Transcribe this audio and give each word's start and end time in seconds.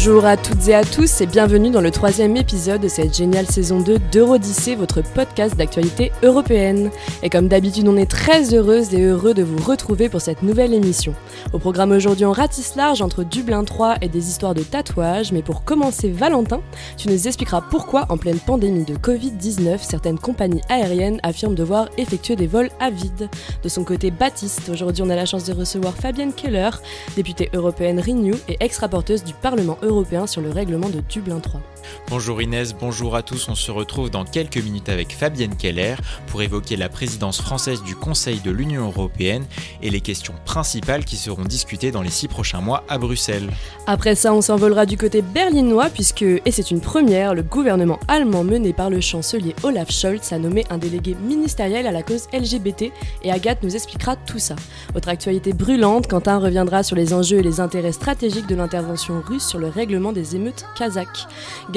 Bonjour 0.00 0.26
à 0.26 0.36
toutes 0.36 0.68
et 0.68 0.76
à 0.76 0.84
tous 0.84 1.22
et 1.22 1.26
bienvenue 1.26 1.70
dans 1.70 1.80
le 1.80 1.90
troisième 1.90 2.36
épisode 2.36 2.80
de 2.80 2.86
cette 2.86 3.16
géniale 3.16 3.46
saison 3.46 3.80
2 3.80 3.98
d'Eurodyssée, 4.12 4.76
votre 4.76 5.02
podcast 5.02 5.56
d'actualité 5.56 6.12
européenne. 6.22 6.92
Et 7.24 7.28
comme 7.28 7.48
d'habitude, 7.48 7.88
on 7.88 7.96
est 7.96 8.08
très 8.08 8.54
heureuse 8.54 8.94
et 8.94 9.02
heureux 9.02 9.34
de 9.34 9.42
vous 9.42 9.60
retrouver 9.60 10.08
pour 10.08 10.20
cette 10.20 10.44
nouvelle 10.44 10.72
émission. 10.72 11.16
Au 11.52 11.58
programme 11.58 11.90
aujourd'hui, 11.90 12.26
on 12.26 12.30
ratisse 12.30 12.76
large 12.76 13.02
entre 13.02 13.24
Dublin 13.24 13.64
3 13.64 13.96
et 14.00 14.08
des 14.08 14.28
histoires 14.28 14.54
de 14.54 14.62
tatouages, 14.62 15.32
mais 15.32 15.42
pour 15.42 15.64
commencer, 15.64 16.10
Valentin, 16.10 16.60
tu 16.96 17.08
nous 17.08 17.26
expliqueras 17.26 17.62
pourquoi, 17.68 18.06
en 18.08 18.18
pleine 18.18 18.38
pandémie 18.38 18.84
de 18.84 18.94
Covid-19, 18.94 19.78
certaines 19.80 20.20
compagnies 20.20 20.62
aériennes 20.68 21.18
affirment 21.24 21.56
devoir 21.56 21.88
effectuer 21.98 22.36
des 22.36 22.46
vols 22.46 22.70
à 22.78 22.90
vide. 22.90 23.28
De 23.64 23.68
son 23.68 23.82
côté, 23.82 24.12
Baptiste, 24.12 24.68
aujourd'hui 24.68 25.02
on 25.02 25.10
a 25.10 25.16
la 25.16 25.26
chance 25.26 25.42
de 25.42 25.52
recevoir 25.52 25.94
Fabienne 25.94 26.32
Keller, 26.32 26.70
députée 27.16 27.50
européenne 27.52 27.98
Renew 27.98 28.36
et 28.48 28.58
ex-rapporteuse 28.60 29.24
du 29.24 29.34
Parlement 29.34 29.76
européen 29.82 29.87
sur 30.26 30.40
le 30.40 30.50
règlement 30.50 30.88
de 30.88 31.00
Dublin 31.00 31.40
3. 31.40 31.60
Bonjour 32.08 32.40
Inès, 32.40 32.74
bonjour 32.74 33.16
à 33.16 33.22
tous. 33.22 33.48
On 33.48 33.54
se 33.54 33.70
retrouve 33.70 34.10
dans 34.10 34.24
quelques 34.24 34.56
minutes 34.56 34.88
avec 34.88 35.12
Fabienne 35.12 35.56
Keller 35.56 35.96
pour 36.26 36.42
évoquer 36.42 36.76
la 36.76 36.88
présidence 36.88 37.40
française 37.40 37.82
du 37.82 37.94
Conseil 37.94 38.40
de 38.40 38.50
l'Union 38.50 38.86
européenne 38.86 39.44
et 39.82 39.90
les 39.90 40.00
questions 40.00 40.34
principales 40.44 41.04
qui 41.04 41.16
seront 41.16 41.44
discutées 41.44 41.90
dans 41.90 42.02
les 42.02 42.10
six 42.10 42.28
prochains 42.28 42.60
mois 42.60 42.84
à 42.88 42.98
Bruxelles. 42.98 43.50
Après 43.86 44.14
ça, 44.14 44.32
on 44.32 44.40
s'envolera 44.40 44.86
du 44.86 44.96
côté 44.96 45.22
berlinois 45.22 45.90
puisque, 45.90 46.22
et 46.22 46.50
c'est 46.50 46.70
une 46.70 46.80
première, 46.80 47.34
le 47.34 47.42
gouvernement 47.42 47.98
allemand 48.08 48.44
mené 48.44 48.72
par 48.72 48.90
le 48.90 49.00
chancelier 49.00 49.54
Olaf 49.62 49.90
Scholz 49.90 50.32
a 50.32 50.38
nommé 50.38 50.64
un 50.70 50.78
délégué 50.78 51.14
ministériel 51.14 51.86
à 51.86 51.92
la 51.92 52.02
cause 52.02 52.28
LGBT 52.32 52.92
et 53.22 53.32
Agathe 53.32 53.62
nous 53.62 53.74
expliquera 53.74 54.16
tout 54.16 54.38
ça. 54.38 54.56
Autre 54.94 55.08
actualité 55.08 55.52
brûlante, 55.52 56.06
Quentin 56.06 56.38
reviendra 56.38 56.82
sur 56.82 56.96
les 56.96 57.12
enjeux 57.12 57.38
et 57.38 57.42
les 57.42 57.60
intérêts 57.60 57.92
stratégiques 57.92 58.46
de 58.46 58.54
l'intervention 58.54 59.20
russe 59.20 59.46
sur 59.46 59.58
le 59.58 59.68
règlement 59.68 60.12
des 60.12 60.36
émeutes 60.36 60.64
kazakhs. 60.76 61.26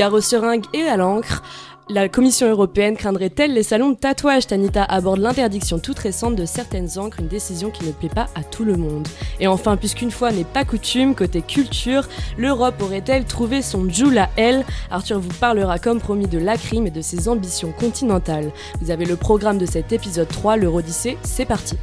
Gare 0.01 0.13
aux 0.13 0.19
seringues 0.19 0.65
et 0.73 0.81
à 0.81 0.97
l'encre, 0.97 1.43
la 1.87 2.09
Commission 2.09 2.49
européenne 2.49 2.97
craindrait-elle 2.97 3.53
les 3.53 3.61
salons 3.61 3.91
de 3.91 3.95
tatouage 3.95 4.47
Tanita? 4.47 4.83
Aborde 4.83 5.19
l'interdiction 5.19 5.77
toute 5.77 5.99
récente 5.99 6.35
de 6.35 6.43
certaines 6.43 6.97
encres, 6.97 7.19
une 7.19 7.27
décision 7.27 7.69
qui 7.69 7.85
ne 7.85 7.91
plaît 7.91 8.09
pas 8.09 8.25
à 8.33 8.43
tout 8.43 8.65
le 8.65 8.77
monde. 8.77 9.07
Et 9.39 9.45
enfin, 9.45 9.77
puisqu'une 9.77 10.09
fois 10.09 10.31
n'est 10.31 10.43
pas 10.43 10.65
coutume, 10.65 11.13
côté 11.13 11.43
culture, 11.43 12.07
l'Europe 12.35 12.81
aurait-elle 12.81 13.25
trouvé 13.25 13.61
son 13.61 13.87
Joule 13.87 14.17
à 14.17 14.31
elle? 14.37 14.65
Arthur 14.89 15.19
vous 15.19 15.37
parlera 15.39 15.77
comme 15.77 15.99
promis 15.99 16.25
de 16.25 16.39
la 16.39 16.57
crime 16.57 16.87
et 16.87 16.91
de 16.91 17.01
ses 17.01 17.29
ambitions 17.29 17.71
continentales. 17.71 18.51
Vous 18.81 18.89
avez 18.89 19.05
le 19.05 19.17
programme 19.17 19.59
de 19.59 19.67
cet 19.67 19.93
épisode 19.93 20.29
3, 20.29 20.57
l'Eurodyssée, 20.57 21.19
c'est 21.21 21.45
parti 21.45 21.77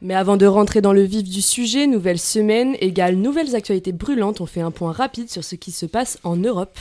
mais 0.00 0.14
avant 0.14 0.36
de 0.36 0.46
rentrer 0.46 0.80
dans 0.80 0.92
le 0.92 1.02
vif 1.02 1.24
du 1.24 1.42
sujet, 1.42 1.86
nouvelle 1.86 2.18
semaine 2.18 2.76
égale 2.80 3.16
nouvelles 3.16 3.56
actualités 3.56 3.92
brûlantes, 3.92 4.40
on 4.40 4.46
fait 4.46 4.60
un 4.60 4.70
point 4.70 4.92
rapide 4.92 5.30
sur 5.30 5.44
ce 5.44 5.56
qui 5.56 5.72
se 5.72 5.86
passe 5.86 6.18
en 6.24 6.36
Europe. 6.36 6.78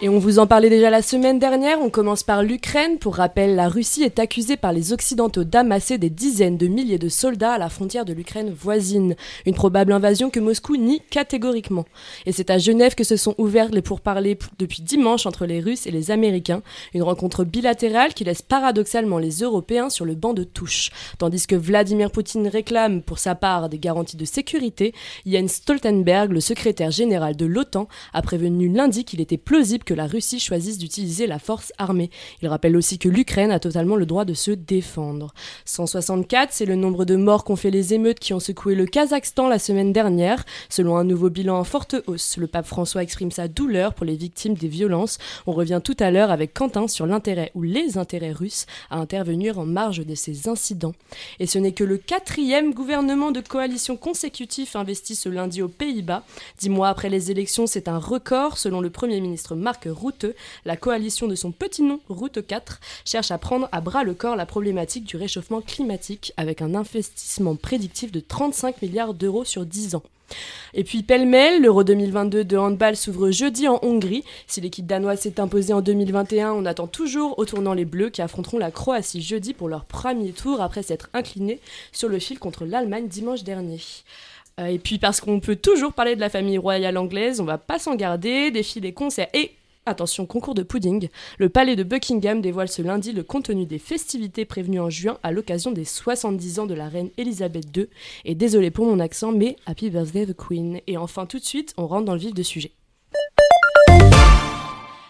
Et 0.00 0.08
on 0.08 0.20
vous 0.20 0.38
en 0.38 0.46
parlait 0.46 0.70
déjà 0.70 0.90
la 0.90 1.02
semaine 1.02 1.40
dernière, 1.40 1.80
on 1.80 1.90
commence 1.90 2.22
par 2.22 2.44
l'Ukraine. 2.44 2.98
Pour 2.98 3.16
rappel, 3.16 3.56
la 3.56 3.68
Russie 3.68 4.04
est 4.04 4.20
accusée 4.20 4.56
par 4.56 4.72
les 4.72 4.92
Occidentaux 4.92 5.42
d'amasser 5.42 5.98
des 5.98 6.08
dizaines 6.08 6.56
de 6.56 6.68
milliers 6.68 6.98
de 6.98 7.08
soldats 7.08 7.54
à 7.54 7.58
la 7.58 7.68
frontière 7.68 8.04
de 8.04 8.12
l'Ukraine 8.12 8.52
voisine. 8.52 9.16
Une 9.44 9.56
probable 9.56 9.90
invasion 9.90 10.30
que 10.30 10.38
Moscou 10.38 10.76
nie 10.76 11.02
catégoriquement. 11.10 11.84
Et 12.26 12.32
c'est 12.32 12.50
à 12.50 12.58
Genève 12.58 12.94
que 12.94 13.02
se 13.02 13.16
sont 13.16 13.34
ouverts 13.38 13.70
les 13.72 13.82
pourparlers 13.82 14.38
depuis 14.60 14.82
dimanche 14.82 15.26
entre 15.26 15.46
les 15.46 15.58
Russes 15.58 15.88
et 15.88 15.90
les 15.90 16.12
Américains. 16.12 16.62
Une 16.94 17.02
rencontre 17.02 17.42
bilatérale 17.42 18.14
qui 18.14 18.22
laisse 18.22 18.42
paradoxalement 18.42 19.18
les 19.18 19.40
Européens 19.40 19.90
sur 19.90 20.04
le 20.04 20.14
banc 20.14 20.32
de 20.32 20.44
touche. 20.44 20.90
Tandis 21.18 21.48
que 21.48 21.56
Vladimir 21.56 22.12
Poutine 22.12 22.46
réclame 22.46 23.02
pour 23.02 23.18
sa 23.18 23.34
part 23.34 23.68
des 23.68 23.80
garanties 23.80 24.16
de 24.16 24.24
sécurité, 24.24 24.94
Jens 25.26 25.54
Stoltenberg, 25.54 26.30
le 26.30 26.38
secrétaire 26.38 26.92
général 26.92 27.34
de 27.34 27.46
l'OTAN, 27.46 27.88
a 28.12 28.22
prévenu 28.22 28.68
lundi 28.68 29.04
qu'il 29.04 29.20
était 29.20 29.36
plausible 29.36 29.86
que 29.88 29.94
la 29.94 30.06
Russie 30.06 30.38
choisisse 30.38 30.76
d'utiliser 30.76 31.26
la 31.26 31.38
force 31.38 31.72
armée. 31.78 32.10
Il 32.42 32.48
rappelle 32.48 32.76
aussi 32.76 32.98
que 32.98 33.08
l'Ukraine 33.08 33.50
a 33.50 33.58
totalement 33.58 33.96
le 33.96 34.04
droit 34.04 34.26
de 34.26 34.34
se 34.34 34.50
défendre. 34.50 35.32
164, 35.64 36.52
c'est 36.52 36.66
le 36.66 36.74
nombre 36.74 37.06
de 37.06 37.16
morts 37.16 37.42
qu'ont 37.42 37.56
fait 37.56 37.70
les 37.70 37.94
émeutes 37.94 38.18
qui 38.18 38.34
ont 38.34 38.38
secoué 38.38 38.74
le 38.74 38.84
Kazakhstan 38.84 39.48
la 39.48 39.58
semaine 39.58 39.94
dernière. 39.94 40.44
Selon 40.68 40.98
un 40.98 41.04
nouveau 41.04 41.30
bilan 41.30 41.58
en 41.58 41.64
forte 41.64 41.96
hausse, 42.06 42.36
le 42.36 42.46
pape 42.46 42.66
François 42.66 43.02
exprime 43.02 43.30
sa 43.30 43.48
douleur 43.48 43.94
pour 43.94 44.04
les 44.04 44.16
victimes 44.16 44.52
des 44.52 44.68
violences. 44.68 45.16
On 45.46 45.52
revient 45.52 45.80
tout 45.82 45.96
à 46.00 46.10
l'heure 46.10 46.30
avec 46.30 46.52
Quentin 46.52 46.86
sur 46.86 47.06
l'intérêt 47.06 47.50
ou 47.54 47.62
les 47.62 47.96
intérêts 47.96 48.32
russes 48.32 48.66
à 48.90 48.98
intervenir 48.98 49.58
en 49.58 49.64
marge 49.64 50.04
de 50.04 50.14
ces 50.14 50.50
incidents. 50.50 50.92
Et 51.40 51.46
ce 51.46 51.58
n'est 51.58 51.72
que 51.72 51.84
le 51.84 51.96
quatrième 51.96 52.74
gouvernement 52.74 53.30
de 53.30 53.40
coalition 53.40 53.96
consécutif 53.96 54.76
investi 54.76 55.14
ce 55.14 55.30
lundi 55.30 55.62
aux 55.62 55.68
Pays-Bas. 55.68 56.24
Dix 56.58 56.68
mois 56.68 56.90
après 56.90 57.08
les 57.08 57.30
élections, 57.30 57.66
c'est 57.66 57.88
un 57.88 57.98
record 57.98 58.58
selon 58.58 58.82
le 58.82 58.90
Premier 58.90 59.22
ministre 59.22 59.54
Marc 59.78 59.96
Route, 59.96 60.26
la 60.64 60.76
coalition 60.76 61.28
de 61.28 61.36
son 61.36 61.52
petit 61.52 61.82
nom, 61.82 62.00
Route 62.08 62.44
4, 62.44 62.80
cherche 63.04 63.30
à 63.30 63.38
prendre 63.38 63.68
à 63.70 63.80
bras 63.80 64.02
le 64.02 64.14
corps 64.14 64.34
la 64.34 64.46
problématique 64.46 65.04
du 65.04 65.16
réchauffement 65.16 65.60
climatique 65.60 66.32
avec 66.36 66.62
un 66.62 66.74
investissement 66.74 67.54
prédictif 67.54 68.10
de 68.10 68.18
35 68.18 68.82
milliards 68.82 69.14
d'euros 69.14 69.44
sur 69.44 69.64
10 69.64 69.94
ans. 69.94 70.02
Et 70.74 70.82
puis 70.82 71.02
pêle-mêle, 71.02 71.62
l'Euro 71.62 71.84
2022 71.84 72.44
de 72.44 72.56
handball 72.56 72.96
s'ouvre 72.96 73.30
jeudi 73.30 73.68
en 73.68 73.78
Hongrie. 73.82 74.24
Si 74.48 74.60
l'équipe 74.60 74.84
danoise 74.84 75.20
s'est 75.20 75.40
imposée 75.40 75.72
en 75.72 75.80
2021, 75.80 76.52
on 76.52 76.66
attend 76.66 76.88
toujours 76.88 77.38
au 77.38 77.44
tournant 77.44 77.72
les 77.72 77.84
Bleus 77.84 78.10
qui 78.10 78.20
affronteront 78.20 78.58
la 78.58 78.72
Croatie 78.72 79.22
jeudi 79.22 79.54
pour 79.54 79.68
leur 79.68 79.84
premier 79.84 80.32
tour 80.32 80.60
après 80.60 80.82
s'être 80.82 81.08
inclinés 81.14 81.60
sur 81.92 82.08
le 82.08 82.18
fil 82.18 82.38
contre 82.38 82.64
l'Allemagne 82.64 83.06
dimanche 83.06 83.44
dernier. 83.44 83.80
Euh, 84.58 84.66
et 84.66 84.78
puis 84.78 84.98
parce 84.98 85.20
qu'on 85.20 85.40
peut 85.40 85.56
toujours 85.56 85.92
parler 85.92 86.16
de 86.16 86.20
la 86.20 86.28
famille 86.28 86.58
royale 86.58 86.98
anglaise, 86.98 87.40
on 87.40 87.44
va 87.44 87.58
pas 87.58 87.78
s'en 87.78 87.94
garder, 87.94 88.50
défilés, 88.50 88.92
concerts 88.92 89.28
et 89.32 89.52
Attention, 89.88 90.26
concours 90.26 90.54
de 90.54 90.62
pudding. 90.62 91.08
Le 91.38 91.48
palais 91.48 91.74
de 91.74 91.82
Buckingham 91.82 92.42
dévoile 92.42 92.68
ce 92.68 92.82
lundi 92.82 93.12
le 93.12 93.22
contenu 93.22 93.64
des 93.64 93.78
festivités 93.78 94.44
prévenues 94.44 94.80
en 94.80 94.90
juin 94.90 95.16
à 95.22 95.32
l'occasion 95.32 95.72
des 95.72 95.86
70 95.86 96.58
ans 96.58 96.66
de 96.66 96.74
la 96.74 96.90
reine 96.90 97.08
Elisabeth 97.16 97.74
II. 97.74 97.88
Et 98.26 98.34
désolé 98.34 98.70
pour 98.70 98.84
mon 98.84 99.00
accent, 99.00 99.32
mais 99.32 99.56
Happy 99.64 99.88
Birthday 99.88 100.26
the 100.26 100.36
Queen. 100.36 100.80
Et 100.86 100.98
enfin, 100.98 101.24
tout 101.24 101.38
de 101.38 101.44
suite, 101.44 101.72
on 101.78 101.86
rentre 101.86 102.04
dans 102.04 102.12
le 102.12 102.20
vif 102.20 102.34
du 102.34 102.44
sujet. 102.44 102.72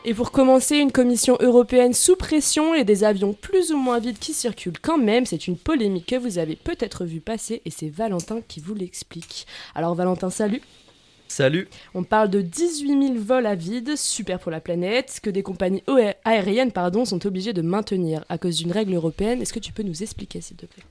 Et 0.04 0.14
pour 0.14 0.30
commencer, 0.30 0.76
une 0.76 0.92
commission 0.92 1.36
européenne 1.40 1.92
sous 1.92 2.14
pression 2.14 2.72
et 2.72 2.84
des 2.84 3.02
avions 3.02 3.32
plus 3.32 3.72
ou 3.72 3.76
moins 3.76 3.98
vides 3.98 4.20
qui 4.20 4.32
circulent 4.32 4.78
quand 4.80 4.96
même, 4.96 5.26
c'est 5.26 5.48
une 5.48 5.58
polémique 5.58 6.06
que 6.06 6.16
vous 6.16 6.38
avez 6.38 6.54
peut-être 6.54 7.04
vu 7.04 7.20
passer 7.20 7.62
et 7.64 7.70
c'est 7.70 7.88
Valentin 7.88 8.42
qui 8.46 8.60
vous 8.60 8.74
l'explique. 8.74 9.44
Alors 9.74 9.96
Valentin, 9.96 10.30
salut 10.30 10.62
Salut 11.28 11.68
On 11.94 12.02
parle 12.02 12.30
de 12.30 12.40
18 12.40 12.88
000 12.88 13.14
vols 13.18 13.46
à 13.46 13.54
vide, 13.54 13.96
super 13.96 14.40
pour 14.40 14.50
la 14.50 14.60
planète, 14.60 15.20
que 15.22 15.30
des 15.30 15.42
compagnies 15.42 15.82
aériennes 16.24 16.72
pardon, 16.72 17.04
sont 17.04 17.24
obligées 17.26 17.52
de 17.52 17.62
maintenir 17.62 18.24
à 18.28 18.38
cause 18.38 18.56
d'une 18.56 18.72
règle 18.72 18.94
européenne. 18.94 19.42
Est-ce 19.42 19.52
que 19.52 19.58
tu 19.58 19.72
peux 19.72 19.82
nous 19.82 20.02
expliquer, 20.02 20.40
s'il 20.40 20.56
te 20.56 20.66
plaît? 20.66 20.82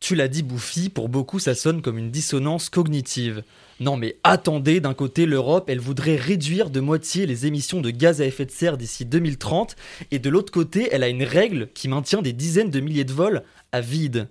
Tu 0.00 0.16
l'as 0.16 0.26
dit, 0.26 0.42
Bouffi, 0.42 0.88
pour 0.88 1.08
beaucoup 1.08 1.38
ça 1.38 1.54
sonne 1.54 1.80
comme 1.80 1.98
une 1.98 2.10
dissonance 2.10 2.68
cognitive. 2.68 3.44
Non 3.78 3.96
mais 3.96 4.16
attendez, 4.24 4.80
d'un 4.80 4.94
côté 4.94 5.26
l'Europe, 5.26 5.66
elle 5.68 5.78
voudrait 5.78 6.16
réduire 6.16 6.70
de 6.70 6.80
moitié 6.80 7.24
les 7.24 7.46
émissions 7.46 7.80
de 7.80 7.90
gaz 7.90 8.20
à 8.20 8.26
effet 8.26 8.44
de 8.44 8.50
serre 8.50 8.78
d'ici 8.78 9.04
2030, 9.04 9.76
et 10.10 10.18
de 10.18 10.28
l'autre 10.28 10.52
côté, 10.52 10.88
elle 10.90 11.04
a 11.04 11.08
une 11.08 11.22
règle 11.22 11.68
qui 11.72 11.86
maintient 11.86 12.22
des 12.22 12.32
dizaines 12.32 12.70
de 12.70 12.80
milliers 12.80 13.04
de 13.04 13.12
vols 13.12 13.44
à 13.70 13.80
vide. 13.80 14.28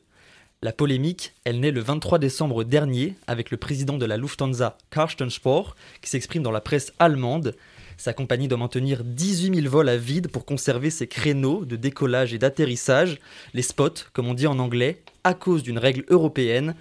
La 0.64 0.72
polémique, 0.72 1.34
elle 1.44 1.60
naît 1.60 1.72
le 1.72 1.82
23 1.82 2.20
décembre 2.20 2.64
dernier 2.64 3.16
avec 3.26 3.50
le 3.50 3.58
président 3.58 3.98
de 3.98 4.06
la 4.06 4.16
Lufthansa, 4.16 4.78
Carsten 4.92 5.32
Spohr, 5.32 5.76
qui 6.04 6.10
s'exprime 6.12 6.44
dans 6.44 6.52
la 6.52 6.62
presse 6.62 6.94
allemande. 7.00 7.56
Sa 7.98 8.14
compagnie 8.14 8.48
doit 8.48 8.60
maintenir 8.60 9.04
18 9.04 9.56
000 9.56 9.68
vols 9.68 9.90
à 9.90 9.98
vide 9.98 10.28
pour 10.28 10.46
conserver 10.46 10.92
ses 10.92 11.08
créneaux 11.08 11.66
de 11.66 11.76
décollage 11.78 12.36
et 12.36 12.38
d'atterrissage, 12.38 13.18
les 13.56 13.64
spots, 13.64 14.06
comme 14.14 14.28
on 14.28 14.36
dit 14.36 14.46
en 14.46 14.60
anglais, 14.60 15.02
à 15.24 15.34
cause 15.34 15.64
d'une 15.64 15.80
règle 15.80 16.06
européenne. 16.10 16.76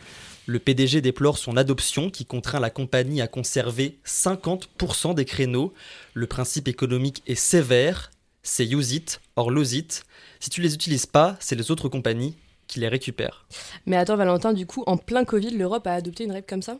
Le 0.45 0.59
PDG 0.59 1.01
déplore 1.01 1.39
son 1.39 1.57
adoption 1.57 2.11
qui 2.11 2.27
contraint 2.27 2.61
la 2.61 2.69
compagnie 2.69 3.23
à 3.23 3.29
conserver 3.29 3.97
50% 4.05 5.15
des 5.15 5.25
créneaux. 5.25 5.73
Le 6.13 6.27
principe 6.27 6.69
économique 6.69 7.23
est 7.27 7.35
sévère, 7.35 8.11
c'est 8.43 8.71
use 8.71 8.93
it 8.93 9.23
or 9.37 9.51
lose 9.51 9.73
it. 9.73 10.05
Si 10.39 10.51
tu 10.51 10.61
les 10.61 10.75
utilises 10.75 11.07
pas, 11.07 11.39
c'est 11.41 11.57
les 11.57 11.71
autres 11.71 11.89
compagnies 11.89 12.37
qui 12.71 12.81
les 12.81 12.89
récupèrent. 12.89 13.45
Mais 13.87 13.97
attends, 13.97 14.17
Valentin, 14.17 14.53
du 14.53 14.67
coup, 14.67 14.85
en 14.87 14.97
plein 14.97 15.25
Covid, 15.25 15.51
l'Europe 15.51 15.87
a 15.87 15.95
adopté 15.95 16.25
une 16.25 16.33
règle 16.33 16.47
comme 16.47 16.63
ça? 16.63 16.79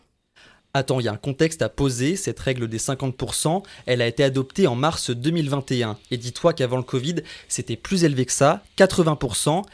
Attends, 0.73 1.01
il 1.01 1.05
y 1.05 1.09
a 1.09 1.13
un 1.13 1.17
contexte 1.17 1.63
à 1.63 1.69
poser. 1.69 2.15
Cette 2.15 2.39
règle 2.39 2.69
des 2.69 2.79
50%, 2.79 3.65
elle 3.87 4.01
a 4.01 4.07
été 4.07 4.23
adoptée 4.23 4.69
en 4.69 4.77
mars 4.77 5.11
2021. 5.11 5.99
Et 6.13 6.17
dis-toi 6.17 6.53
qu'avant 6.53 6.77
le 6.77 6.85
Covid, 6.85 7.17
c'était 7.49 7.77
plus 7.77 8.05
élevé 8.05 8.25
que 8.25 8.33
ça, 8.33 8.63
80%. 8.79 9.65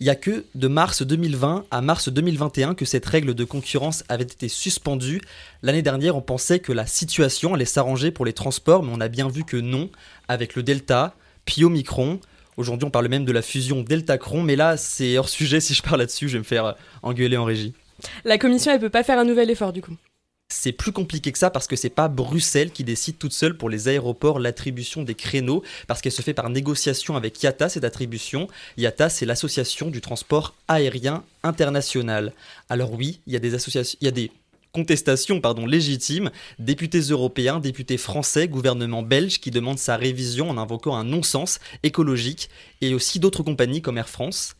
Il 0.00 0.04
n'y 0.04 0.10
a 0.10 0.16
que 0.16 0.46
de 0.54 0.66
mars 0.66 1.02
2020 1.02 1.66
à 1.70 1.80
mars 1.82 2.08
2021 2.08 2.74
que 2.74 2.86
cette 2.86 3.06
règle 3.06 3.34
de 3.34 3.44
concurrence 3.44 4.02
avait 4.08 4.24
été 4.24 4.48
suspendue. 4.48 5.20
L'année 5.62 5.82
dernière, 5.82 6.16
on 6.16 6.22
pensait 6.22 6.58
que 6.58 6.72
la 6.72 6.86
situation 6.86 7.54
allait 7.54 7.66
s'arranger 7.66 8.10
pour 8.10 8.24
les 8.24 8.32
transports, 8.32 8.82
mais 8.82 8.92
on 8.94 9.00
a 9.00 9.08
bien 9.08 9.28
vu 9.28 9.44
que 9.44 9.58
non, 9.58 9.90
avec 10.26 10.56
le 10.56 10.62
Delta, 10.62 11.14
puis 11.44 11.64
Omicron, 11.64 12.18
Aujourd'hui, 12.56 12.86
on 12.86 12.90
parle 12.90 13.08
même 13.08 13.24
de 13.24 13.32
la 13.32 13.42
fusion 13.42 13.82
Deltacron, 13.82 14.42
mais 14.42 14.56
là, 14.56 14.76
c'est 14.76 15.16
hors 15.18 15.28
sujet. 15.28 15.60
Si 15.60 15.74
je 15.74 15.82
parle 15.82 16.00
là-dessus, 16.00 16.28
je 16.28 16.34
vais 16.34 16.40
me 16.40 16.44
faire 16.44 16.76
engueuler 17.02 17.36
en 17.36 17.44
régie. 17.44 17.74
La 18.24 18.38
commission, 18.38 18.72
elle 18.72 18.80
peut 18.80 18.90
pas 18.90 19.02
faire 19.02 19.18
un 19.18 19.24
nouvel 19.24 19.50
effort, 19.50 19.72
du 19.72 19.82
coup 19.82 19.96
c'est 20.52 20.72
plus 20.72 20.92
compliqué 20.92 21.32
que 21.32 21.38
ça 21.38 21.50
parce 21.50 21.66
que 21.66 21.76
c'est 21.76 21.88
pas 21.88 22.08
Bruxelles 22.08 22.70
qui 22.70 22.84
décide 22.84 23.18
toute 23.18 23.32
seule 23.32 23.56
pour 23.56 23.70
les 23.70 23.88
aéroports 23.88 24.38
l'attribution 24.38 25.02
des 25.02 25.14
créneaux 25.14 25.62
parce 25.86 26.00
qu'elle 26.00 26.12
se 26.12 26.22
fait 26.22 26.34
par 26.34 26.50
négociation 26.50 27.16
avec 27.16 27.42
IATA 27.42 27.68
cette 27.68 27.84
attribution. 27.84 28.48
IATA 28.76 29.08
c'est 29.08 29.26
l'association 29.26 29.90
du 29.90 30.00
transport 30.00 30.54
aérien 30.68 31.24
international. 31.42 32.32
Alors 32.68 32.92
oui, 32.92 33.20
il 33.26 33.32
y 33.32 33.36
a 33.36 33.38
des 33.38 33.54
associations, 33.54 33.96
il 34.00 34.04
y 34.04 34.08
a 34.08 34.12
des 34.12 34.30
contestations 34.72 35.40
pardon, 35.40 35.66
légitimes, 35.66 36.30
députés 36.58 37.00
européens, 37.00 37.60
députés 37.60 37.96
français, 37.96 38.48
gouvernement 38.48 39.02
belge 39.02 39.40
qui 39.40 39.50
demandent 39.50 39.78
sa 39.78 39.96
révision 39.96 40.48
en 40.50 40.58
invoquant 40.58 40.96
un 40.96 41.04
non-sens 41.04 41.58
écologique 41.82 42.50
et 42.80 42.94
aussi 42.94 43.18
d'autres 43.18 43.42
compagnies 43.42 43.82
comme 43.82 43.98
Air 43.98 44.08
France. 44.08 44.56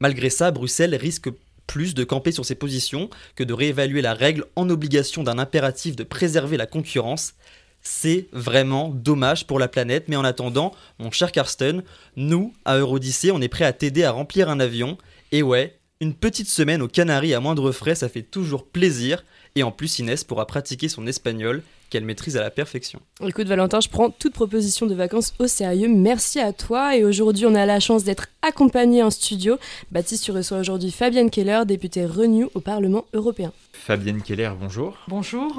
Malgré 0.00 0.30
ça, 0.30 0.50
Bruxelles 0.50 0.94
risque 0.94 1.28
plus 1.66 1.94
de 1.94 2.04
camper 2.04 2.32
sur 2.32 2.44
ses 2.44 2.54
positions 2.54 3.10
que 3.36 3.44
de 3.44 3.52
réévaluer 3.52 4.00
la 4.00 4.14
règle 4.14 4.46
en 4.56 4.70
obligation 4.70 5.22
d'un 5.22 5.38
impératif 5.38 5.96
de 5.96 6.04
préserver 6.04 6.56
la 6.56 6.66
concurrence. 6.66 7.34
C'est 7.82 8.26
vraiment 8.32 8.88
dommage 8.88 9.46
pour 9.46 9.58
la 9.58 9.68
planète, 9.68 10.06
mais 10.08 10.16
en 10.16 10.24
attendant, 10.24 10.74
mon 10.98 11.10
cher 11.10 11.30
Karsten, 11.30 11.82
nous, 12.16 12.52
à 12.64 12.78
Eurodyssée, 12.78 13.30
on 13.30 13.40
est 13.40 13.48
prêt 13.48 13.64
à 13.64 13.72
t'aider 13.72 14.02
à 14.02 14.12
remplir 14.12 14.48
un 14.48 14.60
avion. 14.60 14.98
Et 15.30 15.42
ouais, 15.42 15.78
une 16.00 16.14
petite 16.14 16.48
semaine 16.48 16.82
aux 16.82 16.88
Canaries 16.88 17.34
à 17.34 17.40
moindre 17.40 17.70
frais, 17.70 17.94
ça 17.94 18.08
fait 18.08 18.22
toujours 18.22 18.66
plaisir. 18.66 19.24
Et 19.54 19.62
en 19.62 19.70
plus, 19.70 19.98
Inès 19.98 20.24
pourra 20.24 20.46
pratiquer 20.46 20.88
son 20.88 21.06
espagnol 21.06 21.62
qu'elle 21.90 22.04
maîtrise 22.04 22.36
à 22.36 22.42
la 22.42 22.50
perfection. 22.50 23.00
Écoute 23.26 23.46
Valentin, 23.46 23.80
je 23.80 23.88
prends 23.88 24.10
toute 24.10 24.34
proposition 24.34 24.86
de 24.86 24.94
vacances 24.94 25.34
au 25.38 25.46
sérieux. 25.46 25.88
Merci 25.88 26.38
à 26.38 26.52
toi. 26.52 26.96
Et 26.96 27.04
aujourd'hui, 27.04 27.46
on 27.46 27.54
a 27.54 27.66
la 27.66 27.80
chance 27.80 28.04
d'être 28.04 28.26
accompagné 28.42 29.02
en 29.02 29.10
studio. 29.10 29.56
Baptiste, 29.90 30.24
tu 30.24 30.30
reçois 30.30 30.58
aujourd'hui 30.58 30.90
Fabienne 30.90 31.30
Keller, 31.30 31.62
députée 31.66 32.04
Renew 32.04 32.50
au 32.54 32.60
Parlement 32.60 33.06
européen. 33.14 33.52
Fabienne 33.72 34.22
Keller, 34.22 34.50
bonjour. 34.60 34.98
Bonjour. 35.08 35.56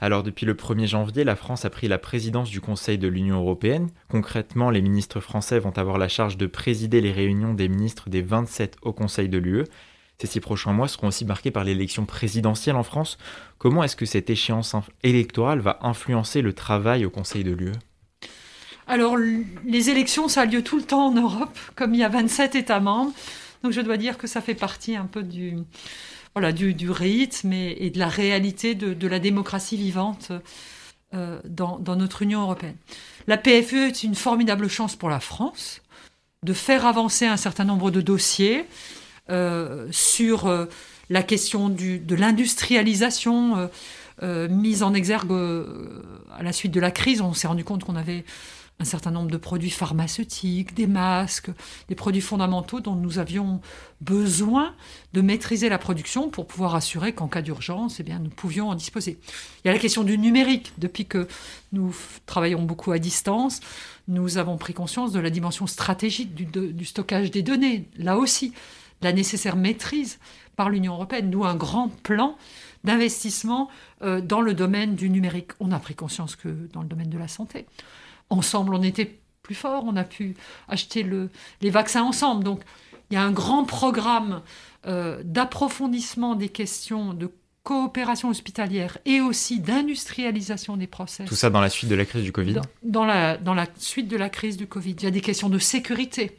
Alors 0.00 0.22
depuis 0.22 0.46
le 0.46 0.54
1er 0.54 0.86
janvier, 0.86 1.24
la 1.24 1.36
France 1.36 1.64
a 1.64 1.70
pris 1.70 1.88
la 1.88 1.98
présidence 1.98 2.50
du 2.50 2.60
Conseil 2.60 2.98
de 2.98 3.08
l'Union 3.08 3.40
européenne. 3.40 3.88
Concrètement, 4.08 4.70
les 4.70 4.82
ministres 4.82 5.20
français 5.20 5.58
vont 5.58 5.76
avoir 5.76 5.98
la 5.98 6.08
charge 6.08 6.36
de 6.36 6.46
présider 6.46 7.00
les 7.00 7.12
réunions 7.12 7.54
des 7.54 7.68
ministres 7.68 8.08
des 8.08 8.22
27 8.22 8.76
au 8.82 8.92
Conseil 8.92 9.28
de 9.28 9.38
l'UE 9.38 9.64
ces 10.22 10.34
six 10.34 10.40
prochains 10.40 10.72
mois 10.72 10.86
seront 10.86 11.08
aussi 11.08 11.24
marqués 11.24 11.50
par 11.50 11.64
l'élection 11.64 12.04
présidentielle 12.04 12.76
en 12.76 12.84
France. 12.84 13.18
Comment 13.58 13.82
est-ce 13.82 13.96
que 13.96 14.06
cette 14.06 14.30
échéance 14.30 14.76
électorale 15.02 15.58
va 15.58 15.80
influencer 15.82 16.42
le 16.42 16.52
travail 16.52 17.04
au 17.04 17.10
Conseil 17.10 17.42
de 17.42 17.50
l'UE? 17.50 17.72
Alors, 18.86 19.16
les 19.16 19.90
élections, 19.90 20.28
ça 20.28 20.42
a 20.42 20.44
lieu 20.44 20.62
tout 20.62 20.76
le 20.76 20.84
temps 20.84 21.06
en 21.06 21.12
Europe, 21.12 21.58
comme 21.74 21.94
il 21.94 22.00
y 22.00 22.04
a 22.04 22.08
27 22.08 22.54
États 22.54 22.78
membres. 22.78 23.12
Donc, 23.64 23.72
je 23.72 23.80
dois 23.80 23.96
dire 23.96 24.16
que 24.16 24.28
ça 24.28 24.40
fait 24.40 24.54
partie 24.54 24.94
un 24.94 25.06
peu 25.06 25.24
du, 25.24 25.56
voilà, 26.34 26.52
du, 26.52 26.90
rythme 26.90 27.52
et, 27.52 27.90
de 27.90 27.98
la 27.98 28.08
réalité 28.08 28.76
de, 28.76 29.08
la 29.08 29.18
démocratie 29.18 29.76
vivante 29.76 30.30
euh, 31.14 31.40
dans, 31.44 31.80
notre 31.96 32.22
Union 32.22 32.42
européenne. 32.42 32.76
La 33.26 33.38
PFE 33.38 33.88
est 33.88 34.04
une 34.04 34.14
formidable 34.14 34.68
chance 34.68 34.94
pour 34.94 35.10
la 35.10 35.20
France 35.20 35.82
de 36.44 36.52
faire 36.52 36.86
avancer 36.86 37.26
un 37.26 37.36
certain 37.36 37.64
nombre 37.64 37.90
de 37.90 38.00
dossiers 38.00 38.66
sur 39.90 40.46
euh, 40.46 40.66
la 41.10 41.22
question 41.22 41.68
de 41.68 42.14
l'industrialisation 42.14 43.70
euh, 44.22 44.48
mise 44.48 44.82
en 44.82 44.94
exergue 44.94 45.32
à 46.32 46.42
la 46.42 46.52
suite 46.52 46.72
de 46.72 46.80
la 46.80 46.90
crise. 46.90 47.20
On 47.20 47.34
s'est 47.34 47.48
rendu 47.48 47.64
compte 47.64 47.84
qu'on 47.84 47.96
avait 47.96 48.24
un 48.82 48.84
certain 48.84 49.10
nombre 49.10 49.30
de 49.30 49.36
produits 49.36 49.70
pharmaceutiques, 49.70 50.74
des 50.74 50.86
masques, 50.86 51.50
des 51.88 51.94
produits 51.94 52.20
fondamentaux 52.20 52.80
dont 52.80 52.96
nous 52.96 53.18
avions 53.18 53.60
besoin 54.00 54.74
de 55.12 55.20
maîtriser 55.20 55.68
la 55.68 55.78
production 55.78 56.28
pour 56.30 56.46
pouvoir 56.46 56.74
assurer 56.74 57.12
qu'en 57.12 57.28
cas 57.28 57.42
d'urgence, 57.42 58.00
eh 58.00 58.02
bien, 58.02 58.18
nous 58.18 58.30
pouvions 58.30 58.70
en 58.70 58.74
disposer. 58.74 59.18
Il 59.64 59.68
y 59.68 59.70
a 59.70 59.72
la 59.72 59.78
question 59.78 60.02
du 60.02 60.18
numérique. 60.18 60.72
Depuis 60.78 61.06
que 61.06 61.28
nous 61.72 61.94
travaillons 62.26 62.62
beaucoup 62.62 62.90
à 62.90 62.98
distance, 62.98 63.60
nous 64.08 64.36
avons 64.36 64.56
pris 64.56 64.74
conscience 64.74 65.12
de 65.12 65.20
la 65.20 65.30
dimension 65.30 65.68
stratégique 65.68 66.34
du 66.34 66.84
stockage 66.84 67.30
des 67.30 67.42
données. 67.42 67.88
Là 67.96 68.16
aussi, 68.16 68.52
la 69.04 69.12
nécessaire 69.12 69.56
maîtrise 69.56 70.18
par 70.56 70.70
l'Union 70.70 70.94
européenne, 70.94 71.30
nous 71.30 71.44
un 71.44 71.54
grand 71.54 71.88
plan 71.88 72.36
d'investissement 72.84 73.68
euh, 74.02 74.20
dans 74.20 74.40
le 74.40 74.54
domaine 74.54 74.94
du 74.94 75.08
numérique. 75.08 75.52
On 75.60 75.72
a 75.72 75.78
pris 75.78 75.94
conscience 75.94 76.36
que 76.36 76.48
dans 76.72 76.82
le 76.82 76.88
domaine 76.88 77.10
de 77.10 77.18
la 77.18 77.28
santé, 77.28 77.66
ensemble, 78.30 78.74
on 78.74 78.82
était 78.82 79.18
plus 79.42 79.54
fort, 79.54 79.84
on 79.86 79.96
a 79.96 80.04
pu 80.04 80.34
acheter 80.68 81.02
le, 81.02 81.30
les 81.60 81.70
vaccins 81.70 82.02
ensemble. 82.02 82.44
Donc, 82.44 82.62
il 83.10 83.14
y 83.14 83.16
a 83.16 83.22
un 83.22 83.32
grand 83.32 83.64
programme 83.64 84.42
euh, 84.86 85.22
d'approfondissement 85.24 86.34
des 86.34 86.48
questions 86.48 87.12
de 87.12 87.30
coopération 87.62 88.28
hospitalière 88.28 88.98
et 89.04 89.20
aussi 89.20 89.60
d'industrialisation 89.60 90.76
des 90.76 90.88
process. 90.88 91.28
Tout 91.28 91.36
ça 91.36 91.50
dans 91.50 91.60
la 91.60 91.70
suite 91.70 91.88
de 91.90 91.94
la 91.94 92.04
crise 92.04 92.24
du 92.24 92.32
Covid 92.32 92.60
dans, 92.82 93.04
la, 93.04 93.36
dans 93.36 93.54
la 93.54 93.66
suite 93.76 94.08
de 94.08 94.16
la 94.16 94.28
crise 94.28 94.56
du 94.56 94.66
Covid. 94.66 94.92
Il 94.92 95.02
y 95.04 95.06
a 95.06 95.12
des 95.12 95.20
questions 95.20 95.48
de 95.48 95.58
sécurité 95.58 96.36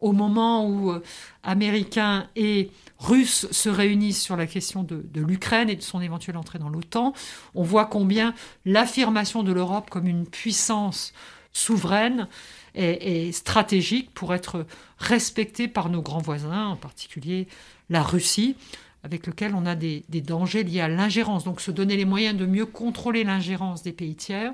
au 0.00 0.12
moment 0.12 0.66
où 0.66 0.90
euh, 0.90 1.02
Américains 1.42 2.28
et 2.36 2.70
Russes 2.98 3.48
se 3.50 3.68
réunissent 3.68 4.22
sur 4.22 4.36
la 4.36 4.46
question 4.46 4.82
de, 4.82 5.04
l'Ukraine 5.14 5.70
et 5.70 5.76
de 5.76 5.82
son 5.82 6.00
éventuelle 6.00 6.36
entrée 6.36 6.58
dans 6.58 6.68
l'OTAN, 6.68 7.12
on 7.54 7.62
voit 7.62 7.86
combien 7.86 8.34
l'affirmation 8.64 9.42
de 9.42 9.52
l'Europe 9.52 9.90
comme 9.90 10.06
une 10.06 10.26
puissance 10.26 11.12
souveraine 11.52 12.28
est, 12.74 13.32
stratégique 13.32 14.12
pour 14.14 14.34
être 14.34 14.66
respectée 14.98 15.68
par 15.68 15.88
nos 15.88 16.02
grands 16.02 16.20
voisins, 16.20 16.66
en 16.66 16.76
particulier 16.76 17.48
la 17.90 18.02
Russie, 18.02 18.56
avec 19.04 19.26
lequel 19.26 19.54
on 19.54 19.66
a 19.66 19.74
des, 19.74 20.04
dangers 20.08 20.64
liés 20.64 20.80
à 20.80 20.88
l'ingérence. 20.88 21.44
Donc 21.44 21.60
se 21.60 21.70
donner 21.70 21.96
les 21.96 22.04
moyens 22.04 22.36
de 22.36 22.46
mieux 22.46 22.66
contrôler 22.66 23.24
l'ingérence 23.24 23.82
des 23.82 23.92
pays 23.92 24.14
tiers, 24.14 24.52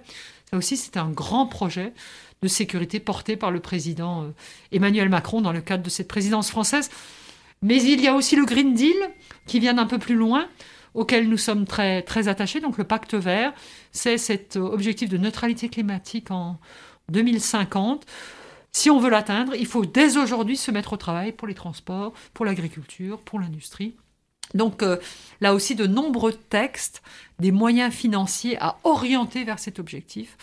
ça 0.50 0.56
aussi 0.56 0.76
c'est 0.76 0.96
un 0.96 1.10
grand 1.10 1.46
projet 1.46 1.92
de 2.42 2.48
sécurité 2.48 3.00
portée 3.00 3.36
par 3.36 3.50
le 3.50 3.60
président 3.60 4.24
euh, 4.24 4.28
Emmanuel 4.70 5.08
Macron 5.08 5.40
dans 5.40 5.52
le 5.52 5.62
cadre 5.62 5.82
de 5.82 5.90
cette 5.90 6.08
présidence 6.08 6.50
française. 6.50 6.90
Mais 7.62 7.82
il 7.82 8.00
y 8.02 8.08
a 8.08 8.14
aussi 8.14 8.36
le 8.36 8.44
Green 8.44 8.74
Deal 8.74 8.96
qui 9.46 9.60
vient 9.60 9.74
d'un 9.74 9.86
peu 9.86 9.98
plus 9.98 10.14
loin, 10.14 10.46
auquel 10.92 11.28
nous 11.28 11.38
sommes 11.38 11.64
très, 11.64 12.02
très 12.02 12.28
attachés. 12.28 12.60
Donc 12.60 12.76
le 12.76 12.84
pacte 12.84 13.14
vert, 13.14 13.54
c'est 13.92 14.18
cet 14.18 14.56
objectif 14.56 15.08
de 15.08 15.16
neutralité 15.16 15.70
climatique 15.70 16.30
en 16.30 16.58
2050. 17.08 18.04
Si 18.72 18.90
on 18.90 18.98
veut 18.98 19.08
l'atteindre, 19.08 19.54
il 19.54 19.66
faut 19.66 19.86
dès 19.86 20.16
aujourd'hui 20.16 20.56
se 20.56 20.70
mettre 20.70 20.92
au 20.92 20.96
travail 20.96 21.32
pour 21.32 21.48
les 21.48 21.54
transports, 21.54 22.12
pour 22.34 22.44
l'agriculture, 22.44 23.20
pour 23.20 23.38
l'industrie. 23.38 23.94
Donc 24.54 24.82
euh, 24.82 24.96
là 25.40 25.54
aussi, 25.54 25.74
de 25.74 25.86
nombreux 25.86 26.32
textes, 26.32 27.02
des 27.38 27.52
moyens 27.52 27.92
financiers 27.92 28.56
à 28.60 28.78
orienter 28.84 29.44
vers 29.44 29.58
cet 29.58 29.78
objectif 29.78 30.36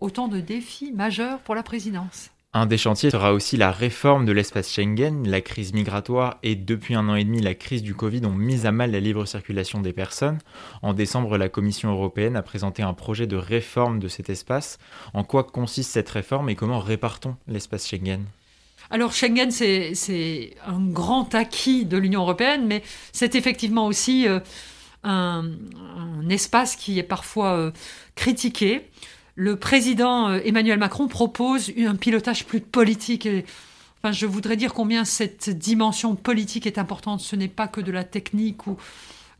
autant 0.00 0.28
de 0.28 0.40
défis 0.40 0.92
majeurs 0.92 1.38
pour 1.40 1.54
la 1.54 1.62
présidence. 1.62 2.30
Un 2.54 2.66
des 2.66 2.76
chantiers 2.76 3.10
sera 3.10 3.32
aussi 3.32 3.56
la 3.56 3.70
réforme 3.70 4.26
de 4.26 4.32
l'espace 4.32 4.70
Schengen. 4.70 5.26
La 5.26 5.40
crise 5.40 5.72
migratoire 5.72 6.38
et 6.42 6.54
depuis 6.54 6.94
un 6.94 7.08
an 7.08 7.14
et 7.14 7.24
demi 7.24 7.40
la 7.40 7.54
crise 7.54 7.82
du 7.82 7.94
Covid 7.94 8.26
ont 8.26 8.34
mis 8.34 8.66
à 8.66 8.72
mal 8.72 8.90
la 8.90 9.00
libre 9.00 9.24
circulation 9.24 9.80
des 9.80 9.94
personnes. 9.94 10.38
En 10.82 10.92
décembre, 10.92 11.38
la 11.38 11.48
Commission 11.48 11.90
européenne 11.90 12.36
a 12.36 12.42
présenté 12.42 12.82
un 12.82 12.92
projet 12.92 13.26
de 13.26 13.36
réforme 13.36 14.00
de 14.00 14.08
cet 14.08 14.28
espace. 14.28 14.78
En 15.14 15.24
quoi 15.24 15.44
consiste 15.44 15.92
cette 15.92 16.10
réforme 16.10 16.50
et 16.50 16.54
comment 16.54 16.80
répartons 16.80 17.36
l'espace 17.48 17.88
Schengen? 17.88 18.26
Alors 18.92 19.14
Schengen, 19.14 19.50
c'est 19.50 20.54
un 20.66 20.80
grand 20.80 21.34
acquis 21.34 21.86
de 21.86 21.96
l'Union 21.96 22.20
européenne, 22.20 22.66
mais 22.66 22.82
c'est 23.12 23.34
effectivement 23.34 23.86
aussi 23.86 24.28
euh, 24.28 24.38
un, 25.02 25.48
espace 26.28 26.76
qui 26.76 26.98
est 26.98 27.02
parfois 27.02 27.56
euh, 27.56 27.70
critiqué 28.16 28.90
le 29.34 29.56
président 29.56 30.28
euh, 30.28 30.40
Emmanuel 30.44 30.78
Macron 30.78 31.08
propose 31.08 31.72
un 31.78 31.96
pilotage 31.96 32.44
plus 32.44 32.60
politique. 32.60 33.26
Enfin, 33.98 34.12
je 34.12 34.26
voudrais 34.26 34.58
dire 34.58 34.74
combien 34.74 35.06
cette 35.06 35.48
dimension 35.48 36.14
politique 36.14 36.66
est 36.66 36.76
importante. 36.76 37.20
Ce 37.20 37.34
n'est 37.34 37.48
pas 37.48 37.68
que 37.68 37.80
de 37.80 37.92
la 37.92 38.04
technique 38.04 38.66
ou 38.66 38.76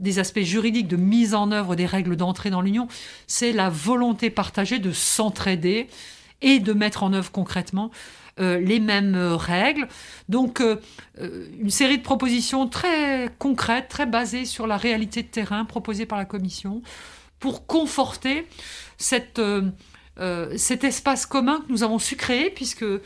des 0.01 0.19
aspects 0.19 0.41
juridiques 0.41 0.89
de 0.89 0.97
mise 0.97 1.35
en 1.35 1.53
œuvre 1.53 1.77
des 1.77 1.85
règles 1.85 2.17
d'entrée 2.17 2.49
dans 2.49 2.63
l'Union. 2.63 2.89
C'est 3.27 3.53
la 3.53 3.69
volonté 3.69 4.31
partagée 4.31 4.79
de 4.79 4.93
s'entraider 4.93 5.89
et 6.41 6.59
de 6.59 6.73
mettre 6.73 7.03
en 7.03 7.13
œuvre 7.13 7.31
concrètement 7.31 7.91
euh, 8.43 8.59
les 8.59 8.81
mêmes 8.81 9.17
règles. 9.17 9.89
Donc, 10.29 10.61
euh, 10.61 10.77
une 11.59 11.71
série 11.71 11.99
de 11.99 12.03
propositions 12.03 12.69
très 12.69 13.29
concrètes, 13.39 13.89
très 13.89 14.07
basées 14.07 14.45
sur 14.45 14.67
la 14.67 14.77
réalité 14.77 15.23
de 15.23 15.29
terrain 15.29 15.65
proposée 15.65 16.07
par 16.07 16.19
la 16.19 16.25
Commission 16.25 16.83
pour 17.43 17.67
conforter 17.67 18.47
euh, 19.39 19.63
euh, 20.21 20.55
cet 20.57 20.85
espace 20.85 21.27
commun 21.27 21.61
que 21.67 21.73
nous 21.73 21.83
avons 21.83 21.99
su 21.99 22.17
créer, 22.17 22.51
puisque 22.51 22.85
euh, 22.85 23.01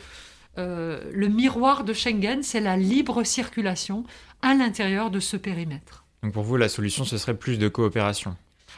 le 1.11 1.27
miroir 1.27 1.83
de 1.83 1.93
Schengen, 1.93 2.43
c'est 2.43 2.59
la 2.59 2.77
libre 2.77 3.23
circulation 3.23 4.03
à 4.41 4.53
l'intérieur 4.53 5.09
de 5.09 5.19
ce 5.19 5.37
périmètre. 5.37 6.05
Donc 6.21 6.33
pour 6.33 6.43
vous, 6.43 6.57
la 6.57 6.69
solution, 6.69 7.03
ce 7.03 7.17
serait 7.17 7.35
plus 7.35 7.57
de 7.57 7.67
coopération 7.67 8.35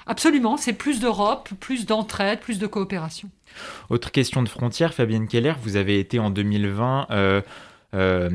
Absolument, 0.10 0.58
c'est 0.58 0.74
plus 0.74 1.00
d'Europe, 1.00 1.50
plus 1.60 1.86
d'entraide, 1.86 2.39
plus 2.39 2.58
de 2.58 2.66
coopération. 2.66 3.30
Autre 3.89 4.12
question 4.12 4.42
de 4.42 4.50
frontière, 4.50 4.94
Fabienne 4.94 5.28
Keller, 5.28 5.54
vous 5.62 5.75
avez 5.75 6.00
été 6.00 6.18
en 6.18 6.32
2020 6.32 7.08
euh, 7.96 8.30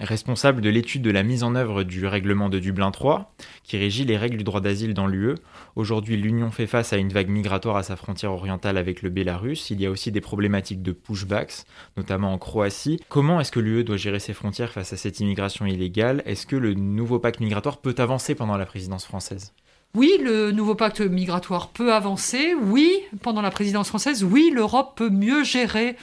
responsable 0.00 0.60
de 0.60 0.68
l'étude 0.68 1.02
de 1.02 1.10
la 1.10 1.22
mise 1.22 1.44
en 1.44 1.54
œuvre 1.54 1.84
du 1.84 2.06
règlement 2.06 2.48
de 2.48 2.58
Dublin 2.58 2.90
3, 2.90 3.32
qui 3.62 3.76
régit 3.76 4.04
les 4.04 4.16
règles 4.16 4.36
du 4.36 4.44
droit 4.44 4.60
d'asile 4.60 4.94
dans 4.94 5.06
l'UE. 5.06 5.34
Aujourd'hui, 5.76 6.16
l'Union 6.16 6.50
fait 6.50 6.66
face 6.66 6.92
à 6.92 6.96
une 6.96 7.10
vague 7.10 7.28
migratoire 7.28 7.76
à 7.76 7.82
sa 7.82 7.96
frontière 7.96 8.32
orientale 8.32 8.76
avec 8.76 9.02
le 9.02 9.10
Bélarus. 9.10 9.70
Il 9.70 9.80
y 9.80 9.86
a 9.86 9.90
aussi 9.90 10.10
des 10.10 10.20
problématiques 10.20 10.82
de 10.82 10.92
pushbacks, 10.92 11.64
notamment 11.96 12.32
en 12.32 12.38
Croatie. 12.38 13.00
Comment 13.08 13.40
est-ce 13.40 13.52
que 13.52 13.60
l'UE 13.60 13.84
doit 13.84 13.96
gérer 13.96 14.20
ses 14.20 14.32
frontières 14.32 14.70
face 14.72 14.92
à 14.92 14.96
cette 14.96 15.20
immigration 15.20 15.66
illégale? 15.66 16.22
Est-ce 16.24 16.46
que 16.46 16.56
le 16.56 16.74
nouveau 16.74 17.18
pacte 17.18 17.40
migratoire 17.40 17.78
peut 17.78 17.94
avancer 17.98 18.34
pendant 18.34 18.56
la 18.56 18.66
présidence 18.66 19.04
française? 19.04 19.52
Oui, 19.94 20.18
le 20.22 20.52
nouveau 20.52 20.76
pacte 20.76 21.00
migratoire 21.00 21.70
peut 21.70 21.92
avancer. 21.92 22.54
Oui, 22.54 22.92
pendant 23.22 23.42
la 23.42 23.50
présidence 23.50 23.88
française, 23.88 24.22
oui, 24.22 24.52
l'Europe 24.54 24.92
peut 24.94 25.10
mieux 25.10 25.42
gérer 25.42 25.96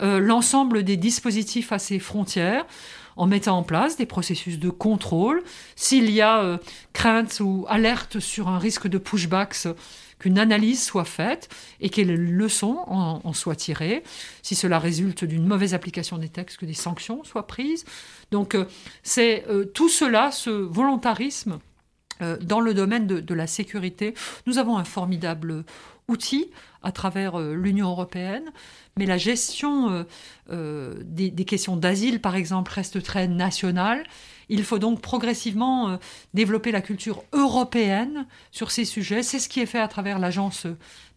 euh, 0.00 0.20
l'ensemble 0.20 0.84
des 0.84 0.96
dispositifs 0.96 1.72
à 1.72 1.80
ses 1.80 1.98
frontières 1.98 2.66
en 3.16 3.26
mettant 3.26 3.58
en 3.58 3.62
place 3.64 3.96
des 3.96 4.06
processus 4.06 4.60
de 4.60 4.70
contrôle. 4.70 5.42
S'il 5.74 6.10
y 6.10 6.20
a 6.20 6.40
euh, 6.42 6.58
crainte 6.92 7.40
ou 7.40 7.66
alerte 7.68 8.20
sur 8.20 8.46
un 8.46 8.58
risque 8.58 8.86
de 8.86 8.98
pushbacks, 8.98 9.66
qu'une 10.20 10.38
analyse 10.38 10.82
soit 10.82 11.04
faite 11.04 11.48
et 11.80 11.90
que 11.90 12.00
les 12.00 12.16
leçons 12.16 12.78
en, 12.86 13.32
soient 13.34 13.56
tirées. 13.56 14.02
Si 14.42 14.54
cela 14.54 14.78
résulte 14.78 15.24
d'une 15.24 15.46
mauvaise 15.46 15.74
application 15.74 16.16
des 16.16 16.28
textes, 16.30 16.58
que 16.58 16.64
des 16.64 16.74
sanctions 16.74 17.22
soient 17.24 17.46
prises. 17.46 17.84
Donc 18.30 18.54
euh, 18.54 18.66
c'est 19.02 19.44
tout 19.74 19.88
cela, 19.88 20.30
ce 20.30 20.50
volontarisme 20.50 21.58
dans 22.40 22.60
le 22.60 22.74
domaine 22.74 23.06
de, 23.06 23.34
la 23.34 23.46
sécurité. 23.46 24.14
Nous 24.46 24.58
avons 24.58 24.78
un 24.78 24.84
formidable 24.84 25.64
outil 26.08 26.50
à 26.82 26.92
travers 26.92 27.38
l'Union 27.38 27.88
européenne 27.88 28.52
mais 28.96 29.06
la 29.06 29.18
gestion 29.18 29.90
euh, 29.90 30.04
euh, 30.50 30.94
des, 31.04 31.44
questions 31.44 31.76
d'asile, 31.76 32.20
par 32.20 32.34
exemple, 32.34 32.72
reste 32.72 33.02
très 33.02 33.28
nationale. 33.28 34.04
Il 34.48 34.64
faut 34.64 34.78
donc 34.78 35.02
progressivement 35.02 35.90
euh, 35.90 35.96
développer 36.32 36.72
la 36.72 36.80
culture 36.80 37.22
européenne 37.32 38.26
sur 38.52 38.70
ces 38.70 38.84
sujets. 38.84 39.22
C'est 39.22 39.38
ce 39.38 39.48
qui 39.48 39.60
est 39.60 39.66
fait 39.66 39.80
à 39.80 39.88
travers 39.88 40.18
l'agence 40.18 40.66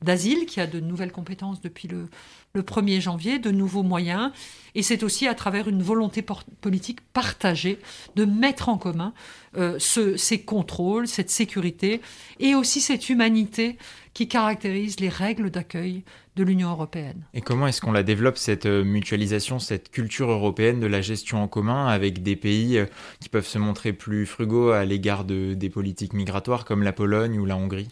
d'asile, 0.01 0.45
qui 0.45 0.59
a 0.59 0.67
de 0.67 0.79
nouvelles 0.79 1.11
compétences 1.11 1.61
depuis 1.61 1.87
le, 1.87 2.09
le 2.53 2.61
1er 2.61 2.99
janvier, 3.01 3.39
de 3.39 3.51
nouveaux 3.51 3.83
moyens. 3.83 4.31
Et 4.75 4.83
c'est 4.83 5.03
aussi 5.03 5.27
à 5.27 5.33
travers 5.33 5.67
une 5.67 5.81
volonté 5.81 6.23
politique 6.61 7.01
partagée 7.13 7.79
de 8.15 8.25
mettre 8.25 8.69
en 8.69 8.77
commun 8.77 9.13
ce, 9.55 10.15
ces 10.15 10.41
contrôles, 10.41 11.07
cette 11.07 11.31
sécurité 11.31 12.01
et 12.39 12.53
aussi 12.53 12.79
cette 12.79 13.09
humanité 13.09 13.77
qui 14.13 14.27
caractérise 14.27 14.99
les 14.99 15.09
règles 15.09 15.49
d'accueil 15.49 16.03
de 16.35 16.43
l'Union 16.43 16.71
européenne. 16.71 17.23
Et 17.33 17.41
comment 17.41 17.67
est-ce 17.67 17.81
qu'on 17.81 17.91
la 17.91 18.03
développe, 18.03 18.37
cette 18.37 18.65
euh, 18.65 18.83
mutualisation, 18.83 19.59
cette 19.59 19.91
culture 19.91 20.29
européenne 20.29 20.79
de 20.79 20.87
la 20.87 21.01
gestion 21.01 21.43
en 21.43 21.47
commun 21.47 21.87
avec 21.87 22.23
des 22.23 22.35
pays 22.35 22.77
euh, 22.77 22.85
qui 23.19 23.29
peuvent 23.29 23.47
se 23.47 23.57
montrer 23.57 23.93
plus 23.93 24.25
frugaux 24.25 24.71
à 24.71 24.85
l'égard 24.85 25.25
de, 25.25 25.53
des 25.53 25.69
politiques 25.69 26.13
migratoires 26.13 26.65
comme 26.65 26.83
la 26.83 26.93
Pologne 26.93 27.39
ou 27.39 27.45
la 27.45 27.55
Hongrie? 27.57 27.89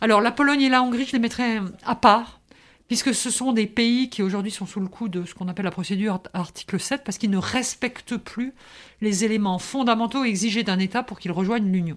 Alors 0.00 0.20
la 0.20 0.32
Pologne 0.32 0.62
et 0.62 0.68
la 0.68 0.82
Hongrie, 0.82 1.06
je 1.06 1.12
les 1.12 1.18
mettrais 1.18 1.60
à 1.84 1.94
part 1.94 2.40
puisque 2.92 3.14
ce 3.14 3.30
sont 3.30 3.54
des 3.54 3.66
pays 3.66 4.10
qui 4.10 4.22
aujourd'hui 4.22 4.50
sont 4.50 4.66
sous 4.66 4.78
le 4.78 4.86
coup 4.86 5.08
de 5.08 5.24
ce 5.24 5.32
qu'on 5.32 5.48
appelle 5.48 5.64
la 5.64 5.70
procédure 5.70 6.20
article 6.34 6.78
7, 6.78 7.04
parce 7.04 7.16
qu'ils 7.16 7.30
ne 7.30 7.38
respectent 7.38 8.18
plus 8.18 8.52
les 9.00 9.24
éléments 9.24 9.58
fondamentaux 9.58 10.24
exigés 10.24 10.62
d'un 10.62 10.78
État 10.78 11.02
pour 11.02 11.18
qu'il 11.18 11.32
rejoigne 11.32 11.72
l'Union. 11.72 11.96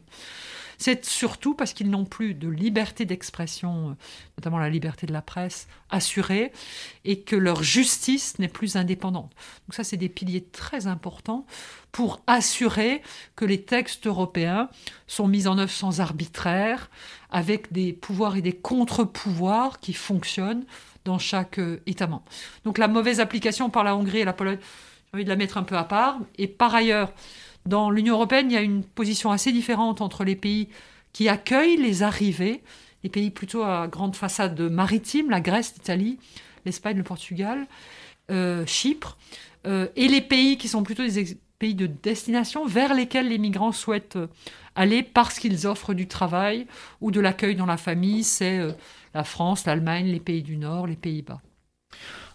C'est 0.78 1.06
surtout 1.06 1.54
parce 1.54 1.74
qu'ils 1.74 1.90
n'ont 1.90 2.06
plus 2.06 2.34
de 2.34 2.48
liberté 2.48 3.06
d'expression, 3.06 3.90
euh, 3.90 3.94
notamment 4.38 4.58
la 4.58 4.70
liberté 4.70 5.06
de 5.06 5.14
la 5.14 5.22
presse, 5.22 5.68
assurée, 5.90 6.52
et 7.04 7.22
que 7.22 7.36
leur 7.36 7.64
justice 7.64 8.40
n'est 8.40 8.48
plus 8.48 8.76
indépendante. 8.76 9.32
Donc 9.68 9.74
ça, 9.74 9.84
c'est 9.84 9.98
des 9.98 10.10
piliers 10.10 10.44
très 10.44 10.88
importants 10.88 11.46
pour 11.92 12.22
assurer 12.28 13.02
que 13.36 13.46
les 13.46 13.62
textes 13.62 14.08
européens 14.08 14.70
sont 15.08 15.28
mis 15.28 15.48
en 15.48 15.58
œuvre 15.58 15.72
sans 15.72 16.02
arbitraire, 16.02 16.90
avec 17.30 17.72
des 17.72 17.94
pouvoirs 17.94 18.36
et 18.36 18.42
des 18.42 18.54
contre-pouvoirs 18.54 19.80
qui 19.80 19.94
fonctionnent 19.94 20.66
dans 21.06 21.20
chaque 21.20 21.60
euh, 21.60 21.82
État 21.86 22.08
membre. 22.08 22.26
Donc 22.66 22.78
la 22.78 22.88
mauvaise 22.88 23.20
application 23.20 23.70
par 23.70 23.84
la 23.84 23.96
Hongrie 23.96 24.20
et 24.20 24.26
la 24.26 24.34
Pologne, 24.34 24.58
j'ai 24.60 25.16
envie 25.16 25.24
de 25.24 25.30
la 25.30 25.36
mettre 25.36 25.58
un 25.58 25.64
peu 25.64 25.78
à 25.78 25.84
part. 25.84 26.18
Et 26.38 26.48
par 26.48 26.76
ailleurs, 26.76 27.14
dans 27.66 27.90
l'Union 27.90 28.16
européenne, 28.16 28.52
il 28.52 28.54
y 28.54 28.58
a 28.58 28.62
une 28.62 28.84
position 28.84 29.32
assez 29.32 29.52
différente 29.52 30.02
entre 30.02 30.24
les 30.24 30.36
pays 30.36 30.70
qui 31.14 31.30
accueillent 31.30 31.78
les 31.78 32.04
arrivées, 32.04 32.62
les 33.04 33.10
pays 33.10 33.32
plutôt 33.32 33.64
à 33.64 33.88
grande 33.88 34.16
façade 34.16 34.60
maritime, 34.62 35.30
la 35.30 35.42
Grèce, 35.42 35.74
l'Italie, 35.74 36.20
l'Espagne, 36.66 36.98
le 36.98 37.04
Portugal, 37.04 37.68
euh, 38.32 38.66
Chypre, 38.66 39.18
euh, 39.66 39.88
et 39.96 40.08
les 40.08 40.22
pays 40.22 40.58
qui 40.58 40.68
sont 40.68 40.84
plutôt 40.84 41.06
des 41.08 41.38
pays 41.58 41.74
de 41.74 41.88
destination 41.88 42.66
vers 42.66 42.94
lesquels 42.94 43.30
les 43.30 43.38
migrants 43.38 43.72
souhaitent 43.72 44.18
euh, 44.18 44.28
aller 44.76 45.04
parce 45.04 45.40
qu'ils 45.40 45.66
offrent 45.66 45.94
du 45.94 46.08
travail 46.08 46.68
ou 47.02 47.12
de 47.12 47.20
l'accueil 47.20 47.56
dans 47.56 47.66
la 47.66 47.78
famille. 47.78 48.24
C'est 48.24 48.60
la 49.14 49.24
France, 49.24 49.66
l'Allemagne, 49.66 50.08
les 50.08 50.20
pays 50.20 50.44
du 50.44 50.58
Nord, 50.58 50.86
les 50.86 50.98
Pays-Bas. 50.98 51.42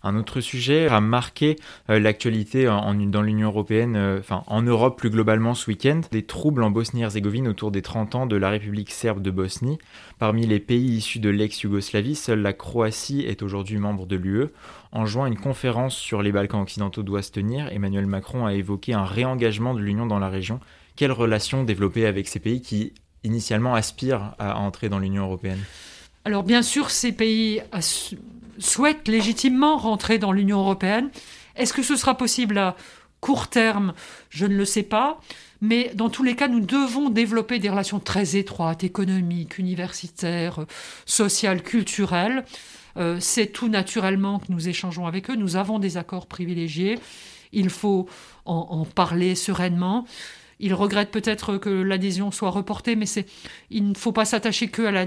Un 0.02 0.17
autre 0.17 0.40
sujet 0.40 0.88
a 0.88 1.00
marqué 1.00 1.57
euh, 1.90 1.99
l'actualité 1.99 2.64
dans 2.64 3.23
l'Union 3.23 3.49
européenne, 3.49 3.97
euh, 3.97 4.19
enfin 4.19 4.45
en 4.47 4.62
Europe 4.62 4.99
plus 4.99 5.11
globalement 5.11 5.55
ce 5.55 5.69
week-end, 5.69 6.00
des 6.11 6.23
troubles 6.23 6.62
en 6.62 6.71
Bosnie-Herzégovine 6.71 7.49
autour 7.49 7.71
des 7.71 7.83
30 7.83 8.14
ans 8.14 8.26
de 8.26 8.37
la 8.37 8.49
République 8.49 8.90
serbe 8.93 9.21
de 9.21 9.31
Bosnie. 9.31 9.79
Parmi 10.19 10.47
les 10.47 10.59
pays 10.59 10.97
issus 10.97 11.19
de 11.19 11.29
l'ex-Yougoslavie, 11.29 12.14
seule 12.14 12.40
la 12.40 12.55
Croatie 12.55 13.26
est 13.26 13.43
aujourd'hui 13.43 13.79
membre 13.79 14.07
de 14.07 14.17
l'UE. 14.17 14.47
En 14.93 15.05
juin, 15.05 15.26
une 15.26 15.38
conférence 15.38 15.97
sur 15.97 16.23
les 16.23 16.33
Balkans 16.33 16.62
occidentaux 16.62 17.02
doit 17.02 17.23
se 17.23 17.33
tenir. 17.33 17.71
Emmanuel 17.71 18.07
Macron 18.07 18.47
a 18.47 18.55
évoqué 18.55 18.95
un 18.95 19.05
réengagement 19.05 19.75
de 19.75 19.81
l'Union 19.81 20.07
dans 20.07 20.19
la 20.19 20.31
région. 20.31 20.61
Quelles 20.97 21.12
relations 21.12 21.62
développer 21.62 22.07
avec 22.07 22.26
ces 22.26 22.40
pays 22.40 22.62
qui 22.62 22.95
initialement 23.23 23.75
aspirent 23.75 24.35
à 24.38 24.59
entrer 24.59 24.88
dans 24.88 24.99
l'Union 24.99 25.25
européenne? 25.25 25.61
Alors 26.25 26.43
bien 26.43 26.62
sûr, 26.62 26.91
ces 26.91 27.12
pays 27.12 27.62
souhaitent 28.59 29.09
légitimement 29.09 29.77
rentrer 29.77 30.19
dans 30.19 30.33
l'Union 30.33 30.59
européenne. 30.59 31.11
Est-ce 31.57 31.73
que 31.73 31.83
ce 31.83 31.97
sera 31.97 32.17
possible 32.17 32.59
à 32.59 32.77
court 33.21 33.49
terme? 33.49 33.95
Je 34.29 34.47
ne 34.47 34.55
le 34.55 34.65
sais 34.65 34.83
pas. 34.83 35.21
Mais 35.61 35.93
dans 35.95 36.09
tous 36.09 36.23
les 36.23 36.37
cas, 36.37 36.49
nous 36.49 36.61
devons 36.61 37.11
développer 37.11 37.59
des 37.59 37.69
relations 37.69 38.00
très 38.00 38.37
étroites, 38.37 38.83
économiques, 38.83 39.59
universitaires, 39.59 40.65
sociales, 41.05 41.62
culturelles. 41.62 42.45
Euh, 42.97 43.19
c'est 43.21 43.47
tout 43.49 43.69
naturellement 43.69 44.39
que 44.39 44.47
nous 44.50 44.69
échangeons 44.69 45.07
avec 45.07 45.31
eux. 45.31 45.37
Nous 45.37 45.57
avons 45.57 45.79
des 45.79 45.97
accords 45.97 46.27
privilégiés. 46.27 46.99
Il 47.53 47.69
faut 47.69 48.09
en, 48.47 48.85
parler 48.85 49.35
sereinement. 49.35 50.07
Ils 50.61 50.75
regrettent 50.75 51.11
peut-être 51.11 51.57
que 51.57 51.71
l'adhésion 51.71 52.31
soit 52.31 52.50
reportée, 52.50 52.97
mais 52.97 53.07
il 53.71 53.89
ne 53.89 53.95
faut 53.95 54.12
pas 54.12 54.25
s'attacher 54.25 54.69
que 54.69 54.83
à 54.83 54.91
la 54.91 55.07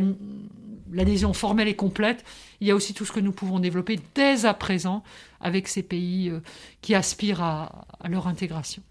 l'adhésion 0.94 1.34
formelle 1.34 1.68
et 1.68 1.76
complète, 1.76 2.24
il 2.62 2.68
y 2.68 2.72
a 2.72 2.76
aussi 2.76 2.94
tout 2.94 3.06
ce 3.06 3.12
que 3.12 3.20
nous 3.20 3.32
pouvons 3.32 3.60
développer 3.60 4.00
dès 4.16 4.46
à 4.46 4.54
présent 4.54 5.04
avec 5.42 5.68
ces 5.68 5.84
pays 5.84 6.30
euh, 6.30 6.40
qui 6.82 6.96
aspirent 6.96 7.42
à, 7.42 7.86
leur 8.08 8.28
intégration. 8.28 8.84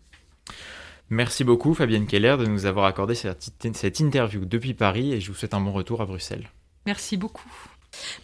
Merci 1.11 1.45
beaucoup 1.45 1.75
Fabienne 1.75 2.07
Keller 2.07 2.37
de 2.39 2.47
nous 2.47 2.67
avoir 2.67 2.87
accordé 2.87 3.15
cette 3.15 4.01
interview 4.01 4.45
depuis 4.45 4.75
Paris 4.75 5.13
et 5.13 5.21
je 5.21 5.31
vous 5.31 5.37
souhaite 5.37 5.55
un 5.55 5.61
bon 5.61 5.73
retour 5.73 6.01
à 6.01 6.07
Bruxelles. 6.07 6.49
Merci 6.87 7.17
beaucoup. 7.17 7.72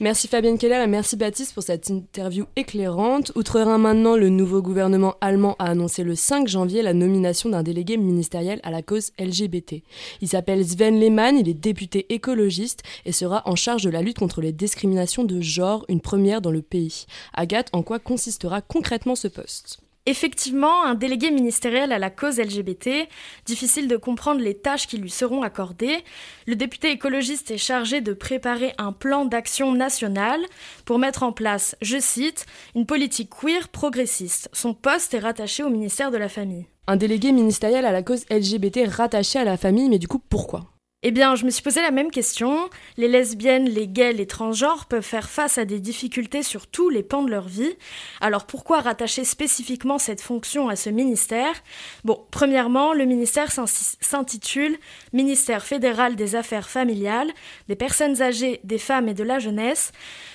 Merci 0.01 0.29
Fabienne 0.29 0.59
Keller 0.59 0.83
et 0.83 0.87
merci 0.87 1.17
Baptiste 1.17 1.55
pour 1.55 1.63
cette 1.63 1.89
interview 1.89 2.47
éclairante. 2.57 3.33
Outre-Rhin 3.35 3.79
maintenant, 3.79 4.17
le 4.17 4.29
nouveau 4.29 4.63
gouvernement 4.63 5.17
allemand 5.21 5.57
a 5.59 5.67
annoncé 5.67 6.05
le 6.05 6.15
5 6.15 6.49
janvier 6.49 6.83
la 6.83 6.95
nomination 6.95 7.51
d'un 7.51 7.63
délégué 7.63 7.97
ministériel 7.97 8.61
à 8.63 8.71
la 8.71 8.83
cause 8.83 9.13
LGBT. 9.19 9.83
Il 10.21 10.29
s'appelle 10.29 10.67
Sven 10.67 10.99
Lehmann, 10.99 11.37
il 11.37 11.49
est 11.49 11.55
député 11.55 12.07
écologiste 12.13 12.83
et 13.05 13.13
sera 13.13 13.43
en 13.47 13.57
charge 13.57 13.83
de 13.83 13.91
la 13.91 14.03
lutte 14.03 14.19
contre 14.19 14.41
les 14.41 14.53
discriminations 14.53 15.25
de 15.25 15.41
genre, 15.41 15.85
une 15.89 16.01
première 16.01 16.41
dans 16.41 16.51
le 16.51 16.63
pays. 16.63 17.07
Agathe, 17.35 17.69
en 17.73 17.83
quoi 17.83 17.99
consistera 17.99 18.61
concrètement 18.61 19.17
ce 19.17 19.29
poste? 19.29 19.81
Effectivement, 20.09 20.85
un 20.85 20.95
délégué 20.95 21.31
ministériel 21.31 21.93
à 21.93 21.99
la 21.99 22.09
cause 22.09 22.39
LGBT, 22.39 23.11
difficile 23.45 23.89
de 23.89 23.97
comprendre 23.99 24.41
les 24.41 24.55
tâches 24.55 24.87
qui 24.87 24.97
lui 24.97 25.11
seront 25.11 25.43
accordées. 25.43 26.03
Le 26.47 26.57
député 26.57 26.91
écologiste 26.91 27.51
est 27.51 27.59
chargé 27.59 28.01
de 28.01 28.15
préparer 28.15 28.73
un 28.79 28.93
plan 28.93 29.27
d'action 29.27 29.75
national 29.75 30.41
pour 30.87 30.99
mettre 30.99 31.25
en 31.25 31.33
place, 31.33 31.77
je 31.83 31.99
cite, 32.01 32.47
une 32.75 32.87
politique 32.87 33.29
queer 33.39 33.69
progressiste. 33.69 34.49
Son 34.55 34.73
poste 34.73 35.13
est 35.13 35.19
rattaché 35.19 35.63
au 35.63 35.69
ministère 35.69 36.11
de 36.11 36.17
la 36.17 36.31
Famille. 36.31 36.65
Un 36.87 36.97
délégué 36.97 37.31
ministériel 37.33 37.85
à 37.85 37.93
la 37.93 38.03
cause 38.03 38.25
LGBT 38.31 38.89
rattaché 38.89 39.39
à 39.39 39.45
la 39.45 39.59
famille, 39.59 39.91
mais 39.91 39.99
du 39.99 40.09
coup 40.09 40.23
pourquoi? 40.31 40.78
Eh 41.05 41.13
bien, 41.13 41.37
je 41.37 41.45
me 41.45 41.51
suis 41.51 41.63
posé 41.63 41.81
la 41.81 41.93
même 41.93 42.11
question. 42.11 42.69
Les 42.97 43.07
lesbiennes, 43.07 43.69
les 43.69 43.87
gays, 43.87 44.13
les 44.13 44.27
transgenres 44.27 44.87
peuvent 44.87 45.05
faire 45.05 45.29
face 45.29 45.57
à 45.57 45.65
des 45.65 45.79
difficultés 45.79 46.43
sur 46.43 46.67
tous 46.67 46.89
les 46.89 47.05
pans 47.05 47.23
de 47.23 47.31
leur 47.31 47.47
vie. 47.47 47.77
Alors 48.21 48.47
pourquoi 48.47 48.81
rattacher 48.81 49.25
spécifiquement 49.25 49.99
cette 49.99 50.21
fonction 50.21 50.69
à 50.69 50.75
ce 50.75 50.91
ministère? 50.91 51.55
Bon, 52.03 52.27
premièrement, 52.33 52.95
le 52.95 53.05
ministère 53.05 53.53
s'intitule 53.53 54.77
Ministère 55.13 55.65
fédéral 55.65 56.17
des 56.17 56.35
affaires 56.35 56.69
familiales, 56.69 57.31
des 57.69 57.77
personnes 57.77 58.21
âgées, 58.21 58.59
des 58.65 58.79
femmes 58.79 59.09
et 59.09 59.15
de 59.15 59.23
la 59.23 59.39
jeunesse. 59.39 59.93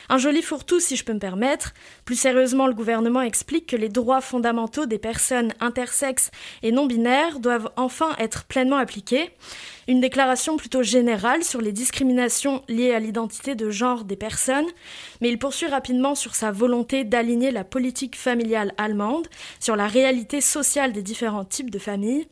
Un 0.09 0.17
joli 0.17 0.41
fourre-tout 0.41 0.79
si 0.79 0.95
je 0.95 1.03
peux 1.03 1.13
me 1.13 1.19
permettre. 1.19 1.73
Plus 2.05 2.15
sérieusement, 2.15 2.67
le 2.67 2.73
gouvernement 2.73 3.21
explique 3.21 3.67
que 3.67 3.75
les 3.75 3.89
droits 3.89 4.21
fondamentaux 4.21 4.85
des 4.85 4.97
personnes 4.97 5.53
intersexes 5.59 6.31
et 6.61 6.71
non 6.71 6.85
binaires 6.85 7.39
doivent 7.39 7.71
enfin 7.77 8.15
être 8.19 8.45
pleinement 8.45 8.77
appliqués. 8.77 9.31
Une 9.87 10.01
déclaration 10.01 10.55
plutôt 10.55 10.83
générale 10.83 11.43
sur 11.43 11.61
les 11.61 11.71
discriminations 11.71 12.63
liées 12.69 12.93
à 12.93 12.99
l'identité 12.99 13.55
de 13.55 13.69
genre 13.69 14.05
des 14.05 14.15
personnes, 14.15 14.67
mais 15.19 15.29
il 15.29 15.37
poursuit 15.37 15.67
rapidement 15.67 16.15
sur 16.15 16.35
sa 16.35 16.51
volonté 16.51 17.03
d'aligner 17.03 17.51
la 17.51 17.63
politique 17.63 18.15
familiale 18.15 18.73
allemande 18.77 19.27
sur 19.59 19.75
la 19.75 19.87
réalité 19.87 20.39
sociale 20.39 20.93
des 20.93 21.01
différents 21.01 21.45
types 21.45 21.69
de 21.69 21.79
familles. 21.79 22.27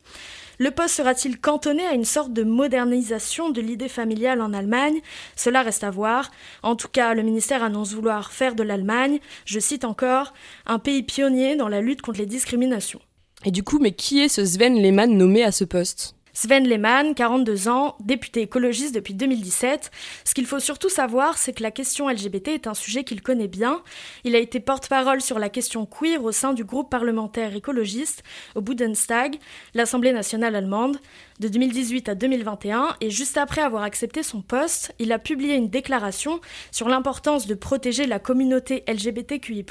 Le 0.62 0.70
poste 0.70 0.94
sera-t-il 0.94 1.40
cantonné 1.40 1.84
à 1.84 1.92
une 1.92 2.04
sorte 2.04 2.32
de 2.32 2.44
modernisation 2.44 3.50
de 3.50 3.60
l'idée 3.60 3.88
familiale 3.88 4.40
en 4.40 4.52
Allemagne? 4.52 5.00
Cela 5.34 5.62
reste 5.62 5.82
à 5.82 5.90
voir. 5.90 6.30
En 6.62 6.76
tout 6.76 6.86
cas, 6.86 7.14
le 7.14 7.24
ministère 7.24 7.64
annonce 7.64 7.94
vouloir 7.94 8.30
faire 8.30 8.54
de 8.54 8.62
l'Allemagne, 8.62 9.18
je 9.44 9.58
cite 9.58 9.84
encore, 9.84 10.32
un 10.66 10.78
pays 10.78 11.02
pionnier 11.02 11.56
dans 11.56 11.66
la 11.66 11.80
lutte 11.80 12.00
contre 12.00 12.20
les 12.20 12.26
discriminations. 12.26 13.00
Et 13.44 13.50
du 13.50 13.64
coup, 13.64 13.80
mais 13.80 13.90
qui 13.90 14.20
est 14.20 14.28
ce 14.28 14.44
Sven 14.44 14.80
Lehmann 14.80 15.16
nommé 15.16 15.42
à 15.42 15.50
ce 15.50 15.64
poste? 15.64 16.14
Sven 16.34 16.66
Lehmann, 16.66 17.14
42 17.14 17.68
ans, 17.68 17.96
député 18.00 18.40
écologiste 18.42 18.94
depuis 18.94 19.12
2017. 19.12 19.90
Ce 20.24 20.34
qu'il 20.34 20.46
faut 20.46 20.60
surtout 20.60 20.88
savoir, 20.88 21.36
c'est 21.36 21.52
que 21.52 21.62
la 21.62 21.70
question 21.70 22.08
LGBT 22.08 22.48
est 22.48 22.66
un 22.66 22.74
sujet 22.74 23.04
qu'il 23.04 23.22
connaît 23.22 23.48
bien. 23.48 23.82
Il 24.24 24.34
a 24.34 24.38
été 24.38 24.58
porte-parole 24.58 25.20
sur 25.20 25.38
la 25.38 25.50
question 25.50 25.84
queer 25.84 26.24
au 26.24 26.32
sein 26.32 26.54
du 26.54 26.64
groupe 26.64 26.90
parlementaire 26.90 27.54
écologiste 27.54 28.22
au 28.54 28.62
Bundestag, 28.62 29.36
l'Assemblée 29.74 30.12
nationale 30.12 30.56
allemande 30.56 30.98
de 31.40 31.48
2018 31.48 32.08
à 32.08 32.14
2021 32.14 32.96
et 33.00 33.10
juste 33.10 33.36
après 33.36 33.60
avoir 33.60 33.82
accepté 33.82 34.22
son 34.22 34.42
poste, 34.42 34.94
il 34.98 35.12
a 35.12 35.18
publié 35.18 35.54
une 35.54 35.68
déclaration 35.68 36.40
sur 36.70 36.88
l'importance 36.88 37.46
de 37.46 37.54
protéger 37.54 38.06
la 38.06 38.18
communauté 38.18 38.84
LGBTQI+. 38.88 39.64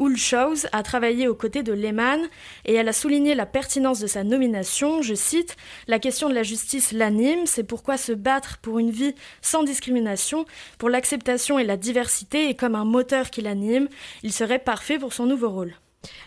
Ul 0.00 0.16
Shows 0.16 0.66
a 0.72 0.82
travaillé 0.82 1.28
aux 1.28 1.34
côtés 1.34 1.62
de 1.62 1.72
Lehman 1.72 2.20
et 2.64 2.74
elle 2.74 2.88
a 2.88 2.92
souligné 2.92 3.34
la 3.34 3.46
pertinence 3.46 4.00
de 4.00 4.06
sa 4.06 4.24
nomination, 4.24 5.02
je 5.02 5.14
cite, 5.14 5.56
La 5.86 5.98
question 5.98 6.28
de 6.28 6.34
la 6.34 6.42
justice 6.42 6.92
l'anime, 6.92 7.46
c'est 7.46 7.64
pourquoi 7.64 7.96
se 7.96 8.12
battre 8.12 8.58
pour 8.58 8.78
une 8.78 8.90
vie 8.90 9.14
sans 9.42 9.62
discrimination, 9.62 10.44
pour 10.78 10.88
l'acceptation 10.88 11.58
et 11.58 11.64
la 11.64 11.76
diversité 11.76 12.48
est 12.48 12.54
comme 12.54 12.74
un 12.74 12.84
moteur 12.84 13.30
qui 13.30 13.42
l'anime, 13.42 13.88
il 14.22 14.32
serait 14.32 14.58
parfait 14.58 14.98
pour 14.98 15.12
son 15.12 15.26
nouveau 15.26 15.50
rôle. 15.50 15.74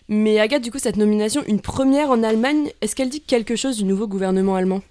Mais 0.08 0.40
Agathe, 0.40 0.64
du 0.64 0.72
coup, 0.72 0.80
cette 0.80 0.98
nomination, 0.98 1.44
une 1.48 1.62
première 1.62 2.10
en 2.10 2.24
Allemagne, 2.24 2.72
est-ce 2.82 2.96
qu'elle 2.96 3.10
dit 3.10 3.22
quelque 3.22 3.56
chose 3.56 3.78
du 3.78 3.84
nouveau 3.84 4.08
gouvernement 4.08 4.56
allemand? 4.56 4.82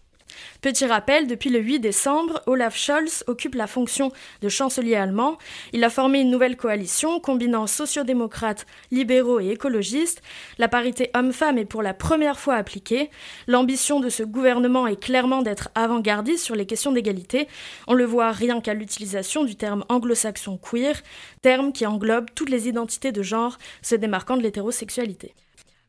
Petit 0.60 0.86
rappel, 0.86 1.26
depuis 1.26 1.50
le 1.50 1.60
8 1.60 1.80
décembre, 1.80 2.42
Olaf 2.46 2.76
Scholz 2.76 3.24
occupe 3.26 3.54
la 3.54 3.66
fonction 3.66 4.12
de 4.42 4.48
chancelier 4.48 4.94
allemand. 4.94 5.38
Il 5.72 5.84
a 5.84 5.90
formé 5.90 6.20
une 6.20 6.30
nouvelle 6.30 6.56
coalition 6.56 7.20
combinant 7.20 7.66
sociodémocrates, 7.66 8.66
libéraux 8.90 9.40
et 9.40 9.50
écologistes. 9.50 10.22
La 10.58 10.68
parité 10.68 11.10
homme-femme 11.14 11.58
est 11.58 11.64
pour 11.64 11.82
la 11.82 11.94
première 11.94 12.38
fois 12.38 12.54
appliquée. 12.54 13.10
L'ambition 13.46 14.00
de 14.00 14.08
ce 14.08 14.22
gouvernement 14.22 14.86
est 14.86 15.00
clairement 15.00 15.42
d'être 15.42 15.70
avant-gardiste 15.74 16.44
sur 16.44 16.54
les 16.54 16.66
questions 16.66 16.92
d'égalité. 16.92 17.48
On 17.86 17.94
le 17.94 18.04
voit 18.04 18.32
rien 18.32 18.60
qu'à 18.60 18.74
l'utilisation 18.74 19.44
du 19.44 19.56
terme 19.56 19.84
anglo-saxon 19.88 20.58
queer, 20.58 21.02
terme 21.42 21.72
qui 21.72 21.86
englobe 21.86 22.26
toutes 22.34 22.50
les 22.50 22.68
identités 22.68 23.12
de 23.12 23.22
genre 23.22 23.58
se 23.82 23.94
démarquant 23.94 24.36
de 24.36 24.42
l'hétérosexualité. 24.42 25.34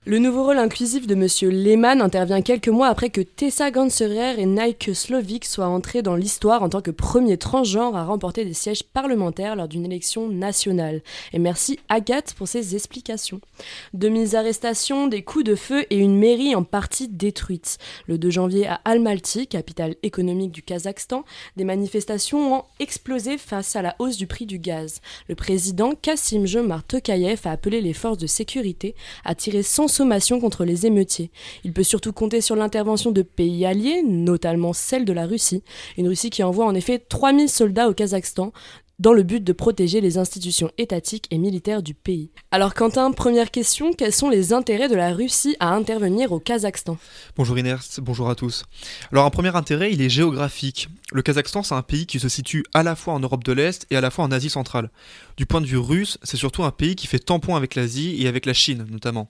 Le 0.10 0.20
nouveau 0.20 0.46
rôle 0.46 0.58
inclusif 0.58 1.06
de 1.06 1.16
Monsieur 1.16 1.50
Lehmann 1.50 2.02
intervient 2.02 2.42
quelques 2.42 2.70
mois 2.70 2.88
après 2.88 3.10
que 3.10 3.20
Tessa 3.20 3.72
Ganserer 3.72 4.40
et 4.40 4.46
Nike 4.46 4.96
Slovic 4.96 5.44
soient 5.44 5.68
entrés 5.68 6.02
dans 6.02 6.16
l'histoire 6.16 6.64
en 6.64 6.70
tant 6.70 6.80
que 6.80 6.92
premier 6.92 7.36
transgenre 7.36 7.94
à 7.94 8.06
remporter 8.06 8.46
des 8.46 8.54
sièges 8.54 8.86
parlementaires 8.86 9.58
lors 9.58 9.68
d'une 9.68 9.84
élection 9.84 10.30
nationale. 10.30 11.02
Et 11.34 11.40
merci 11.40 11.78
Agathe 11.90 12.36
pour 12.36 12.48
ces 12.48 12.74
explications. 12.74 13.42
De 13.94 14.08
mises 14.08 14.34
arrestations, 14.34 15.08
des 15.08 15.24
coups 15.24 15.44
de 15.44 15.56
feu 15.56 15.86
et 15.90 15.98
une 15.98 16.18
mairie 16.18 16.56
en 16.56 16.64
partie 16.64 17.10
détruite. 17.10 17.78
Le 18.08 18.18
2 18.18 18.30
janvier 18.30 18.66
à 18.66 18.80
Almaty, 18.86 19.48
capitale 19.48 19.96
économique 20.04 20.54
du 20.54 20.62
Kazakhstan, 20.62 21.26
des 21.58 21.66
manifestations 21.66 22.60
ont 22.60 22.64
explosé 22.80 23.38
face 23.38 23.76
à 23.76 23.82
la 23.82 23.94
hausse 24.00 24.16
du 24.16 24.26
prix 24.26 24.46
du 24.46 24.58
gaz. 24.58 25.02
Le 25.28 25.36
président 25.36 25.92
Kassim 26.02 26.46
Jomart 26.46 26.86
Tokayev 26.86 27.42
a 27.44 27.52
appelé 27.52 27.82
les 27.82 27.92
forces 27.92 28.20
de 28.20 28.28
sécurité 28.28 28.96
à 29.26 29.36
tirer 29.36 29.64
sans 29.64 29.97
contre 30.40 30.64
les 30.64 30.86
émeutiers. 30.86 31.32
Il 31.64 31.74
peut 31.74 31.84
surtout 31.84 32.14
compter 32.14 32.42
sur 32.42 32.56
l'intervention 32.56 33.12
de 33.12 33.22
pays 33.24 33.66
alliés, 33.66 34.04
notamment 34.04 34.74
celle 34.74 35.06
de 35.06 35.14
la 35.14 35.26
Russie, 35.26 35.64
une 35.98 36.08
Russie 36.08 36.30
qui 36.30 36.44
envoie 36.44 36.66
en 36.66 36.76
effet 36.76 37.00
3000 37.00 37.50
soldats 37.50 37.90
au 37.90 37.94
Kazakhstan, 37.94 38.52
dans 39.00 39.14
le 39.14 39.22
but 39.22 39.44
de 39.44 39.54
protéger 39.54 40.02
les 40.02 40.18
institutions 40.18 40.72
étatiques 40.80 41.28
et 41.30 41.38
militaires 41.38 41.84
du 41.84 41.94
pays. 41.94 42.32
Alors 42.50 42.74
Quentin, 42.74 43.12
première 43.12 43.52
question, 43.52 43.94
quels 43.94 44.14
sont 44.14 44.30
les 44.30 44.54
intérêts 44.54 44.90
de 44.90 44.96
la 44.96 45.14
Russie 45.14 45.56
à 45.60 45.74
intervenir 45.76 46.32
au 46.32 46.40
Kazakhstan? 46.40 46.98
Bonjour 47.36 47.60
Iners, 47.60 48.00
bonjour 48.02 48.30
à 48.30 48.36
tous. 48.36 48.66
Alors 49.12 49.26
un 49.26 49.30
premier 49.30 49.56
intérêt, 49.56 49.92
il 49.92 50.02
est 50.02 50.10
géographique. 50.10 50.90
Le 51.14 51.22
Kazakhstan, 51.22 51.62
c'est 51.62 51.76
un 51.76 51.84
pays 51.84 52.08
qui 52.08 52.20
se 52.20 52.28
situe 52.28 52.66
à 52.74 52.82
la 52.82 52.96
fois 52.96 53.14
en 53.14 53.20
Europe 53.20 53.44
de 53.44 53.54
l'Est 53.54 53.86
et 53.92 53.96
à 53.96 54.02
la 54.02 54.10
fois 54.10 54.26
en 54.26 54.32
Asie 54.32 54.50
centrale. 54.50 54.90
Du 55.38 55.46
point 55.46 55.62
de 55.62 55.68
vue 55.68 55.78
russe, 55.78 56.18
c'est 56.24 56.36
surtout 56.36 56.64
un 56.64 56.72
pays 56.72 56.96
qui 56.96 57.06
fait 57.06 57.20
tampon 57.20 57.56
avec 57.56 57.76
l'Asie 57.76 58.18
et 58.20 58.28
avec 58.28 58.48
la 58.48 58.54
Chine 58.54 58.88
notamment. 58.90 59.30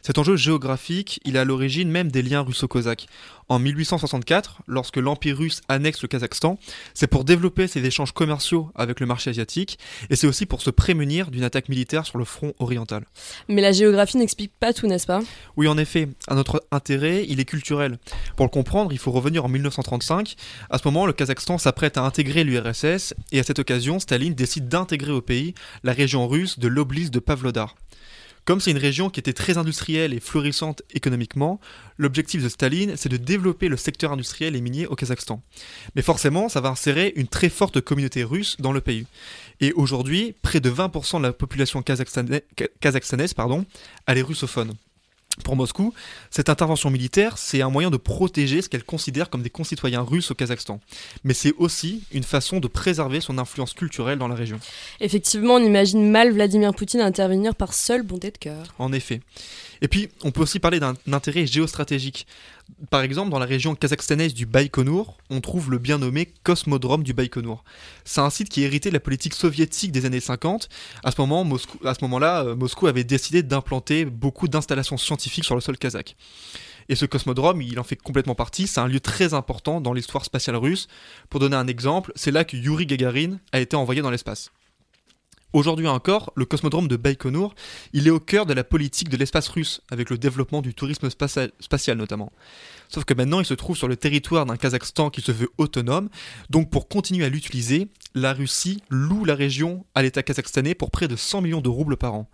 Cet 0.00 0.18
enjeu 0.18 0.34
géographique, 0.34 1.20
il 1.24 1.36
est 1.36 1.38
à 1.38 1.44
l'origine 1.44 1.90
même 1.90 2.10
des 2.10 2.22
liens 2.22 2.40
russo-cosaques. 2.40 3.06
En 3.48 3.58
1864, 3.58 4.62
lorsque 4.66 4.96
l'Empire 4.96 5.36
russe 5.36 5.60
annexe 5.68 6.00
le 6.02 6.08
Kazakhstan, 6.08 6.58
c'est 6.94 7.06
pour 7.06 7.24
développer 7.24 7.68
ses 7.68 7.84
échanges 7.84 8.12
commerciaux 8.12 8.70
avec 8.74 8.98
le 8.98 9.06
marché 9.06 9.30
asiatique, 9.30 9.78
et 10.08 10.16
c'est 10.16 10.26
aussi 10.26 10.46
pour 10.46 10.62
se 10.62 10.70
prémunir 10.70 11.30
d'une 11.30 11.44
attaque 11.44 11.68
militaire 11.68 12.06
sur 12.06 12.18
le 12.18 12.24
front 12.24 12.54
oriental. 12.58 13.04
Mais 13.48 13.60
la 13.60 13.72
géographie 13.72 14.16
n'explique 14.16 14.52
pas 14.58 14.72
tout, 14.72 14.86
n'est-ce 14.86 15.06
pas? 15.06 15.20
Oui, 15.56 15.68
en 15.68 15.76
effet, 15.76 16.08
un 16.28 16.38
autre 16.38 16.64
intérêt, 16.70 17.26
il 17.28 17.40
est 17.40 17.44
culturel. 17.44 17.98
Pour 18.36 18.46
le 18.46 18.50
comprendre, 18.50 18.92
il 18.92 18.98
faut 18.98 19.12
revenir 19.12 19.44
en 19.44 19.48
1935. 19.48 20.34
À 20.70 20.78
ce 20.78 20.82
moment, 20.86 21.04
le 21.04 21.12
Kazakhstan 21.12 21.58
s'apprête 21.58 21.98
à 21.98 22.02
intégrer 22.02 22.42
l'URSS, 22.42 23.14
et 23.32 23.38
à 23.38 23.42
cette 23.42 23.58
occasion, 23.58 23.98
Staline 23.98 24.34
décide 24.34 24.68
d'intégrer 24.68 25.12
au 25.12 25.20
pays 25.20 25.41
la 25.82 25.92
région 25.92 26.28
russe 26.28 26.58
de 26.58 26.68
l'oblys 26.68 27.10
de 27.10 27.18
Pavlodar. 27.18 27.74
Comme 28.44 28.60
c'est 28.60 28.72
une 28.72 28.78
région 28.78 29.08
qui 29.08 29.20
était 29.20 29.32
très 29.32 29.56
industrielle 29.56 30.12
et 30.12 30.18
florissante 30.18 30.82
économiquement, 30.94 31.60
l'objectif 31.96 32.42
de 32.42 32.48
Staline, 32.48 32.96
c'est 32.96 33.08
de 33.08 33.16
développer 33.16 33.68
le 33.68 33.76
secteur 33.76 34.10
industriel 34.10 34.56
et 34.56 34.60
minier 34.60 34.86
au 34.88 34.96
Kazakhstan. 34.96 35.40
Mais 35.94 36.02
forcément, 36.02 36.48
ça 36.48 36.60
va 36.60 36.70
insérer 36.70 37.12
une 37.14 37.28
très 37.28 37.48
forte 37.48 37.80
communauté 37.80 38.24
russe 38.24 38.56
dans 38.58 38.72
le 38.72 38.80
pays. 38.80 39.06
Et 39.60 39.72
aujourd'hui, 39.74 40.34
près 40.42 40.58
de 40.58 40.70
20% 40.70 41.18
de 41.18 41.22
la 41.22 41.32
population 41.32 41.82
kazakhstanaise, 41.82 43.34
pardon, 43.34 43.64
elle 44.06 44.18
est 44.18 44.22
russophone. 44.22 44.74
Pour 45.44 45.56
Moscou, 45.56 45.94
cette 46.30 46.50
intervention 46.50 46.90
militaire, 46.90 47.38
c'est 47.38 47.62
un 47.62 47.70
moyen 47.70 47.90
de 47.90 47.96
protéger 47.96 48.60
ce 48.60 48.68
qu'elle 48.68 48.84
considère 48.84 49.30
comme 49.30 49.42
des 49.42 49.50
concitoyens 49.50 50.02
russes 50.02 50.30
au 50.30 50.34
Kazakhstan. 50.34 50.78
Mais 51.24 51.32
c'est 51.32 51.54
aussi 51.56 52.02
une 52.12 52.22
façon 52.22 52.60
de 52.60 52.68
préserver 52.68 53.20
son 53.20 53.38
influence 53.38 53.72
culturelle 53.72 54.18
dans 54.18 54.28
la 54.28 54.34
région. 54.34 54.60
Effectivement, 55.00 55.54
on 55.54 55.64
imagine 55.64 56.10
mal 56.10 56.32
Vladimir 56.32 56.74
Poutine 56.74 57.00
intervenir 57.00 57.54
par 57.54 57.72
seule 57.72 58.02
bonté 58.02 58.30
de 58.30 58.36
cœur. 58.36 58.74
En 58.78 58.92
effet. 58.92 59.20
Et 59.80 59.88
puis, 59.88 60.10
on 60.22 60.30
peut 60.30 60.42
aussi 60.42 60.60
parler 60.60 60.80
d'un 60.80 60.94
intérêt 61.10 61.46
géostratégique. 61.46 62.26
Par 62.90 63.02
exemple, 63.02 63.30
dans 63.30 63.38
la 63.38 63.46
région 63.46 63.74
kazakhstanaise 63.74 64.34
du 64.34 64.46
Baïkonour, 64.46 65.18
on 65.30 65.40
trouve 65.40 65.70
le 65.70 65.78
bien 65.78 65.98
nommé 65.98 66.32
Cosmodrome 66.42 67.02
du 67.02 67.12
Baïkonour. 67.12 67.64
C'est 68.04 68.20
un 68.20 68.30
site 68.30 68.48
qui 68.48 68.62
héritait 68.62 68.88
de 68.88 68.94
la 68.94 69.00
politique 69.00 69.34
soviétique 69.34 69.92
des 69.92 70.04
années 70.04 70.20
50. 70.20 70.68
À 71.04 71.10
ce 71.10 71.20
moment, 71.20 71.44
Moscou, 71.44 71.78
à 71.86 71.94
ce 71.94 72.00
moment-là, 72.02 72.44
euh, 72.44 72.56
Moscou 72.56 72.86
avait 72.86 73.04
décidé 73.04 73.42
d'implanter 73.42 74.04
beaucoup 74.04 74.48
d'installations 74.48 74.96
scientifiques 74.96 75.44
sur 75.44 75.54
le 75.54 75.60
sol 75.60 75.78
kazakh. 75.78 76.16
Et 76.88 76.96
ce 76.96 77.06
cosmodrome, 77.06 77.62
il 77.62 77.78
en 77.78 77.84
fait 77.84 77.96
complètement 77.96 78.34
partie. 78.34 78.66
C'est 78.66 78.80
un 78.80 78.88
lieu 78.88 79.00
très 79.00 79.34
important 79.34 79.80
dans 79.80 79.92
l'histoire 79.92 80.24
spatiale 80.24 80.56
russe. 80.56 80.88
Pour 81.30 81.40
donner 81.40 81.56
un 81.56 81.66
exemple, 81.66 82.12
c'est 82.16 82.30
là 82.30 82.44
que 82.44 82.56
Yuri 82.56 82.86
Gagarin 82.86 83.38
a 83.52 83.60
été 83.60 83.76
envoyé 83.76 84.02
dans 84.02 84.10
l'espace. 84.10 84.50
Aujourd'hui 85.52 85.86
encore, 85.86 86.32
le 86.34 86.46
cosmodrome 86.46 86.88
de 86.88 86.96
Baïkonour, 86.96 87.54
il 87.92 88.06
est 88.06 88.10
au 88.10 88.20
cœur 88.20 88.46
de 88.46 88.54
la 88.54 88.64
politique 88.64 89.10
de 89.10 89.18
l'espace 89.18 89.48
russe, 89.48 89.82
avec 89.90 90.08
le 90.08 90.16
développement 90.16 90.62
du 90.62 90.72
tourisme 90.72 91.10
spatial, 91.10 91.98
notamment. 91.98 92.32
Sauf 92.88 93.04
que 93.04 93.12
maintenant, 93.12 93.40
il 93.40 93.44
se 93.44 93.52
trouve 93.52 93.76
sur 93.76 93.88
le 93.88 93.96
territoire 93.96 94.46
d'un 94.46 94.56
Kazakhstan 94.56 95.10
qui 95.10 95.20
se 95.20 95.30
veut 95.30 95.50
autonome, 95.58 96.08
donc 96.48 96.70
pour 96.70 96.88
continuer 96.88 97.26
à 97.26 97.28
l'utiliser, 97.28 97.88
la 98.14 98.32
Russie 98.32 98.82
loue 98.88 99.24
la 99.24 99.34
région 99.34 99.84
à 99.94 100.02
l'État 100.02 100.22
kazakhstanais 100.22 100.74
pour 100.74 100.90
près 100.90 101.08
de 101.08 101.16
100 101.16 101.42
millions 101.42 101.60
de 101.60 101.68
roubles 101.68 101.96
par 101.96 102.14
an. 102.14 102.28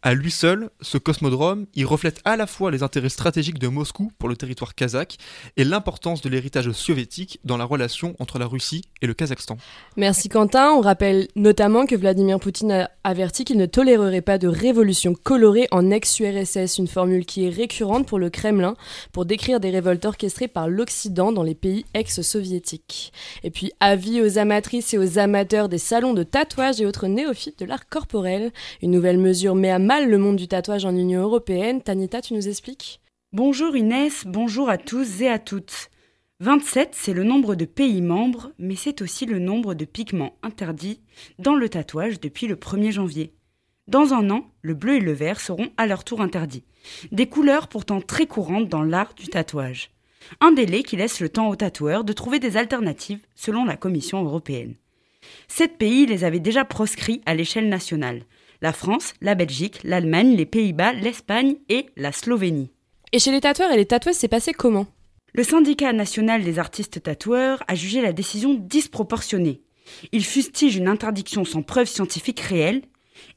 À 0.00 0.14
lui 0.14 0.30
seul, 0.30 0.70
ce 0.80 0.96
cosmodrome, 0.96 1.66
il 1.74 1.84
reflète 1.84 2.20
à 2.24 2.36
la 2.36 2.46
fois 2.46 2.70
les 2.70 2.84
intérêts 2.84 3.08
stratégiques 3.08 3.58
de 3.58 3.66
Moscou 3.66 4.12
pour 4.16 4.28
le 4.28 4.36
territoire 4.36 4.76
kazakh 4.76 5.18
et 5.56 5.64
l'importance 5.64 6.20
de 6.20 6.28
l'héritage 6.28 6.70
soviétique 6.70 7.40
dans 7.44 7.56
la 7.56 7.64
relation 7.64 8.14
entre 8.20 8.38
la 8.38 8.46
Russie 8.46 8.84
et 9.02 9.08
le 9.08 9.14
Kazakhstan. 9.14 9.56
Merci 9.96 10.28
Quentin. 10.28 10.70
On 10.70 10.82
rappelle 10.82 11.26
notamment 11.34 11.84
que 11.84 11.96
Vladimir 11.96 12.38
Poutine 12.38 12.70
a 12.70 12.90
averti 13.02 13.44
qu'il 13.44 13.56
ne 13.56 13.66
tolérerait 13.66 14.20
pas 14.20 14.38
de 14.38 14.46
révolution 14.46 15.14
colorée 15.14 15.66
en 15.72 15.90
ex-URSS, 15.90 16.78
une 16.78 16.86
formule 16.86 17.26
qui 17.26 17.46
est 17.46 17.50
récurrente 17.50 18.06
pour 18.06 18.20
le 18.20 18.30
Kremlin 18.30 18.76
pour 19.10 19.24
décrire 19.24 19.58
des 19.58 19.70
révoltes 19.70 20.04
orchestrées 20.04 20.46
par 20.46 20.68
l'Occident 20.68 21.32
dans 21.32 21.42
les 21.42 21.56
pays 21.56 21.84
ex-soviétiques. 21.94 23.12
Et 23.42 23.50
puis 23.50 23.72
avis 23.80 24.22
aux 24.22 24.38
amatrices 24.38 24.94
et 24.94 24.98
aux 24.98 25.18
amateurs 25.18 25.68
des 25.68 25.78
salons 25.78 26.14
de 26.14 26.22
tatouage 26.22 26.80
et 26.80 26.86
autres 26.86 27.08
néophytes 27.08 27.58
de 27.58 27.64
l'art 27.64 27.88
corporel, 27.88 28.52
une 28.80 28.92
nouvelle 28.92 29.18
mesure 29.18 29.56
met 29.56 29.72
à 29.72 29.87
mal 29.88 30.10
le 30.10 30.18
monde 30.18 30.36
du 30.36 30.48
tatouage 30.48 30.84
en 30.84 30.94
Union 30.94 31.22
européenne. 31.22 31.80
Tanita, 31.80 32.20
tu 32.20 32.34
nous 32.34 32.46
expliques? 32.46 33.00
Bonjour 33.32 33.74
Inès, 33.74 34.24
bonjour 34.26 34.68
à 34.68 34.76
tous 34.76 35.22
et 35.22 35.28
à 35.28 35.38
toutes. 35.38 35.88
27, 36.40 36.90
c'est 36.92 37.14
le 37.14 37.24
nombre 37.24 37.54
de 37.54 37.64
pays 37.64 38.02
membres, 38.02 38.52
mais 38.58 38.76
c'est 38.76 39.00
aussi 39.00 39.24
le 39.24 39.38
nombre 39.38 39.72
de 39.72 39.86
pigments 39.86 40.34
interdits 40.42 41.00
dans 41.38 41.54
le 41.54 41.70
tatouage 41.70 42.20
depuis 42.20 42.48
le 42.48 42.56
1er 42.56 42.90
janvier. 42.90 43.32
Dans 43.86 44.12
un 44.12 44.28
an, 44.28 44.44
le 44.60 44.74
bleu 44.74 44.96
et 44.96 45.00
le 45.00 45.12
vert 45.12 45.40
seront 45.40 45.70
à 45.78 45.86
leur 45.86 46.04
tour 46.04 46.20
interdits. 46.20 46.64
Des 47.10 47.26
couleurs 47.26 47.68
pourtant 47.68 48.02
très 48.02 48.26
courantes 48.26 48.68
dans 48.68 48.82
l'art 48.82 49.14
du 49.14 49.28
tatouage. 49.28 49.88
Un 50.42 50.52
délai 50.52 50.82
qui 50.82 50.96
laisse 50.96 51.18
le 51.18 51.30
temps 51.30 51.48
aux 51.48 51.56
tatoueurs 51.56 52.04
de 52.04 52.12
trouver 52.12 52.40
des 52.40 52.58
alternatives 52.58 53.24
selon 53.34 53.64
la 53.64 53.78
Commission 53.78 54.22
européenne. 54.22 54.74
Sept 55.48 55.78
pays 55.78 56.04
les 56.04 56.24
avaient 56.24 56.40
déjà 56.40 56.66
proscrits 56.66 57.22
à 57.24 57.34
l'échelle 57.34 57.70
nationale 57.70 58.24
la 58.60 58.72
France, 58.72 59.14
la 59.20 59.34
Belgique, 59.34 59.80
l'Allemagne, 59.84 60.36
les 60.36 60.46
Pays-Bas, 60.46 60.92
l'Espagne 60.92 61.56
et 61.68 61.86
la 61.96 62.12
Slovénie. 62.12 62.70
Et 63.12 63.18
chez 63.18 63.32
les 63.32 63.40
tatoueurs 63.40 63.72
et 63.72 63.76
les 63.76 63.86
tatoueuses, 63.86 64.16
c'est 64.16 64.28
passé 64.28 64.52
comment? 64.52 64.86
Le 65.32 65.44
syndicat 65.44 65.92
national 65.92 66.42
des 66.42 66.58
artistes 66.58 67.02
tatoueurs 67.02 67.62
a 67.68 67.74
jugé 67.74 68.00
la 68.00 68.12
décision 68.12 68.54
disproportionnée. 68.54 69.62
Il 70.12 70.24
fustige 70.24 70.76
une 70.76 70.88
interdiction 70.88 71.44
sans 71.44 71.62
preuve 71.62 71.86
scientifique 71.86 72.40
réelle 72.40 72.82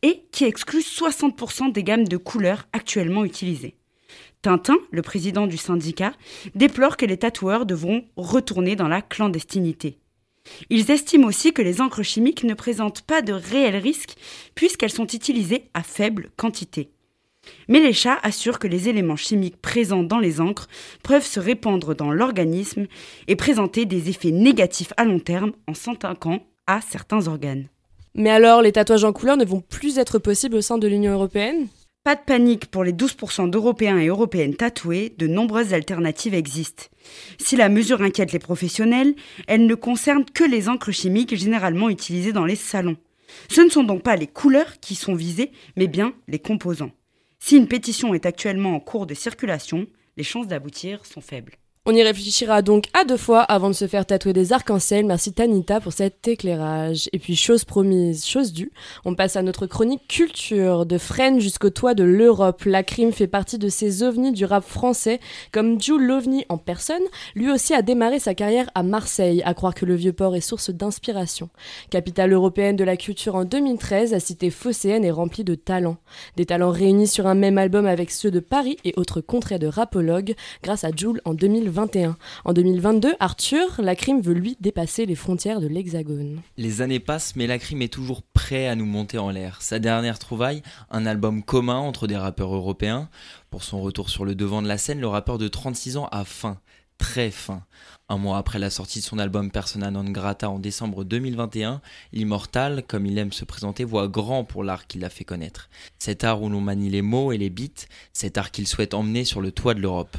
et 0.02 0.26
qui 0.32 0.46
exclut 0.46 0.82
60% 0.82 1.72
des 1.72 1.84
gammes 1.84 2.08
de 2.08 2.18
couleurs 2.18 2.68
actuellement 2.74 3.24
utilisées. 3.24 3.76
Tintin, 4.42 4.78
le 4.90 5.02
président 5.02 5.46
du 5.48 5.58
syndicat, 5.58 6.14
déplore 6.56 6.98
que 6.98 7.06
les 7.06 7.18
tatoueurs 7.18 7.66
devront 7.66 8.04
retourner 8.16 8.76
dans 8.76 8.88
la 8.88 9.02
clandestinité. 9.02 10.00
Ils 10.70 10.92
estiment 10.92 11.28
aussi 11.28 11.54
que 11.54 11.62
les 11.62 11.82
encres 11.82 12.04
chimiques 12.04 12.44
ne 12.44 12.54
présentent 12.54 13.02
pas 13.02 13.22
de 13.22 13.34
réels 13.34 13.76
risques 13.76 14.16
puisqu'elles 14.56 14.92
sont 14.92 15.08
utilisées 15.08 15.66
à 15.74 15.84
faible 15.84 16.30
quantité. 16.38 16.90
Mais 17.68 17.80
les 17.80 17.94
chats 17.94 18.20
assurent 18.24 18.60
que 18.60 18.68
les 18.68 18.90
éléments 18.90 19.16
chimiques 19.16 19.62
présents 19.62 20.04
dans 20.04 20.20
les 20.20 20.40
encres 20.42 20.68
peuvent 21.04 21.26
se 21.26 21.40
répandre 21.40 21.96
dans 21.96 22.12
l'organisme 22.12 22.86
et 23.28 23.36
présenter 23.36 23.86
des 23.86 24.10
effets 24.10 24.32
négatifs 24.32 24.94
à 24.98 25.06
long 25.06 25.20
terme 25.20 25.54
en 25.68 25.74
s'attaquant 25.74 26.46
à 26.68 26.82
certains 26.82 27.28
organes. 27.28 27.68
Mais 28.14 28.30
alors, 28.30 28.62
les 28.62 28.74
tatouages 28.74 29.06
en 29.06 29.14
couleur 29.14 29.38
ne 29.38 29.46
vont 29.46 29.62
plus 29.62 29.98
être 29.98 30.20
possibles 30.20 30.58
au 30.58 30.62
sein 30.62 30.78
de 30.78 30.88
l'Union 30.88 31.14
européenne? 31.14 31.68
Pas 32.04 32.16
de 32.16 32.22
panique 32.22 32.66
pour 32.66 32.84
les 32.84 32.94
12% 32.94 33.52
d'Européens 33.52 34.00
et 34.00 34.08
Européennes 34.08 34.56
tatoués, 34.56 35.14
de 35.20 35.28
nombreuses 35.28 35.74
alternatives 35.74 36.34
existent. 36.34 36.86
Si 37.38 37.56
la 37.56 37.70
mesure 37.70 38.02
inquiète 38.02 38.32
les 38.32 38.40
professionnels, 38.40 39.14
elle 39.48 39.68
ne 39.68 39.76
concerne 39.76 40.26
que 40.26 40.44
les 40.44 40.68
encres 40.68 40.92
chimiques 40.92 41.36
généralement 41.36 41.90
utilisées 41.90 42.34
dans 42.34 42.46
les 42.46 42.56
salons. 42.56 42.98
Ce 43.50 43.62
ne 43.62 43.70
sont 43.70 43.84
donc 43.84 44.02
pas 44.02 44.16
les 44.16 44.28
couleurs 44.28 44.80
qui 44.80 44.96
sont 44.96 45.14
visées, 45.14 45.52
mais 45.76 45.88
bien 45.88 46.14
les 46.28 46.40
composants. 46.40 46.92
Si 47.40 47.56
une 47.56 47.68
pétition 47.68 48.14
est 48.16 48.26
actuellement 48.26 48.76
en 48.76 48.80
cours 48.80 49.06
de 49.06 49.14
circulation, 49.14 49.86
les 50.18 50.24
chances 50.24 50.48
d'aboutir 50.48 51.06
sont 51.06 51.22
faibles. 51.22 51.61
On 51.88 51.96
y 51.96 52.04
réfléchira 52.04 52.62
donc 52.62 52.86
à 52.94 53.06
deux 53.06 53.18
fois 53.18 53.42
avant 53.42 53.70
de 53.70 53.74
se 53.74 53.88
faire 53.88 54.06
tatouer 54.06 54.34
des 54.34 54.54
arcs-en-ciel. 54.54 55.04
Merci 55.04 55.34
Tanita 55.34 55.80
pour 55.80 55.94
cet 55.94 56.28
éclairage. 56.28 57.10
Et 57.12 57.18
puis, 57.18 57.36
chose 57.36 57.66
promise, 57.66 58.24
chose 58.24 58.54
due, 58.54 58.72
on 59.04 59.16
passe 59.16 59.36
à 59.36 59.42
notre 59.42 59.66
chronique 59.66 60.08
culture. 60.08 60.86
De 60.86 61.00
Fresnes 61.00 61.40
jusqu'au 61.40 61.72
toit 61.72 61.96
de 61.96 62.04
l'Europe, 62.04 62.66
la 62.66 62.84
crime 62.84 63.12
fait 63.12 63.26
partie 63.26 63.58
de 63.58 63.68
ces 63.68 64.04
ovnis 64.04 64.32
du 64.32 64.46
rap 64.46 64.64
français. 64.64 65.20
Comme 65.52 65.82
Jules 65.82 66.06
l'ovni 66.06 66.46
en 66.50 66.60
personne, 66.60 67.02
lui 67.34 67.50
aussi 67.50 67.74
a 67.74 67.82
démarré 67.82 68.20
sa 68.20 68.36
carrière 68.36 68.70
à 68.76 68.84
Marseille, 68.84 69.42
à 69.44 69.56
croire 69.56 69.74
que 69.74 69.88
le 69.88 69.96
Vieux-Port 69.96 70.36
est 70.36 70.40
source 70.40 70.70
d'inspiration. 70.70 71.50
Capitale 71.90 72.32
européenne 72.32 72.76
de 72.76 72.84
la 72.84 72.96
culture 72.96 73.34
en 73.34 73.44
2013, 73.44 74.12
la 74.12 74.20
cité 74.20 74.52
phocéenne 74.52 75.04
est 75.04 75.10
remplie 75.10 75.44
de 75.44 75.56
talents. 75.56 75.98
Des 76.36 76.46
talents 76.46 76.70
réunis 76.70 77.08
sur 77.08 77.26
un 77.26 77.34
même 77.34 77.58
album 77.58 77.88
avec 77.88 78.12
ceux 78.12 78.30
de 78.30 78.40
Paris 78.40 78.78
et 78.86 78.94
autres 78.98 79.22
contrées 79.22 79.58
de 79.58 79.66
rapologues 79.66 80.36
grâce 80.62 80.84
à 80.84 80.92
Jules 80.96 81.22
en 81.26 81.34
2020. 81.34 81.71
En 82.44 82.54
2022, 82.54 83.14
Arthur, 83.20 83.82
la 83.82 83.96
crime 83.96 84.22
veut 84.22 84.34
lui 84.34 84.58
dépasser 84.60 85.06
les 85.06 85.16
frontières 85.16 85.62
de 85.62 85.68
l'Hexagone. 85.68 86.42
Les 86.58 86.82
années 86.82 87.00
passent, 87.00 87.36
mais 87.36 87.48
la 87.48 87.60
crime 87.60 87.82
est 87.82 87.94
toujours 87.94 88.22
prêt 88.22 88.68
à 88.68 88.76
nous 88.76 88.86
monter 88.86 89.18
en 89.18 89.30
l'air. 89.30 89.62
Sa 89.62 89.80
dernière 89.80 90.20
trouvaille, 90.20 90.64
un 90.90 91.06
album 91.06 91.44
commun 91.44 91.78
entre 91.78 92.08
des 92.08 92.18
rappeurs 92.18 92.54
européens. 92.54 93.10
Pour 93.50 93.64
son 93.64 93.82
retour 93.82 94.10
sur 94.10 94.26
le 94.26 94.36
devant 94.36 94.62
de 94.62 94.68
la 94.68 94.78
scène, 94.78 95.00
le 95.00 95.08
rappeur 95.08 95.38
de 95.38 95.48
36 95.48 95.98
ans 95.98 96.08
a 96.12 96.26
faim, 96.26 96.58
très 96.98 97.32
faim. 97.32 97.64
Un 98.10 98.18
mois 98.18 98.38
après 98.38 98.60
la 98.60 98.70
sortie 98.70 99.00
de 99.00 99.06
son 99.06 99.20
album 99.20 99.52
Persona 99.52 99.92
non 99.92 100.04
grata 100.04 100.50
en 100.50 100.60
décembre 100.60 101.06
2021, 101.06 101.80
l'immortal, 102.12 102.84
comme 102.86 103.06
il 103.06 103.18
aime 103.18 103.32
se 103.32 103.46
présenter, 103.46 103.86
voit 103.86 104.10
grand 104.10 104.44
pour 104.44 104.66
l'art 104.66 104.88
qu'il 104.88 105.06
a 105.06 105.10
fait 105.10 105.24
connaître. 105.24 105.70
Cet 106.00 106.26
art 106.26 106.42
où 106.42 106.50
l'on 106.50 106.60
manie 106.60 106.90
les 106.90 107.02
mots 107.02 107.32
et 107.32 107.38
les 107.38 107.50
beats, 107.50 107.88
cet 108.12 108.38
art 108.38 108.52
qu'il 108.52 108.68
souhaite 108.68 108.94
emmener 108.94 109.24
sur 109.24 109.40
le 109.40 109.52
toit 109.52 109.74
de 109.74 109.80
l'Europe. 109.80 110.18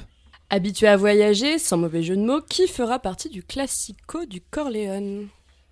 Habitué 0.54 0.86
à 0.86 0.98
voyager, 0.98 1.58
sans 1.58 1.78
mauvais 1.78 2.02
jeu 2.02 2.14
de 2.14 2.20
mots, 2.20 2.42
qui 2.46 2.68
fera 2.68 2.98
partie 2.98 3.30
du 3.30 3.42
classico 3.42 4.26
du 4.26 4.42
Corleone? 4.42 5.28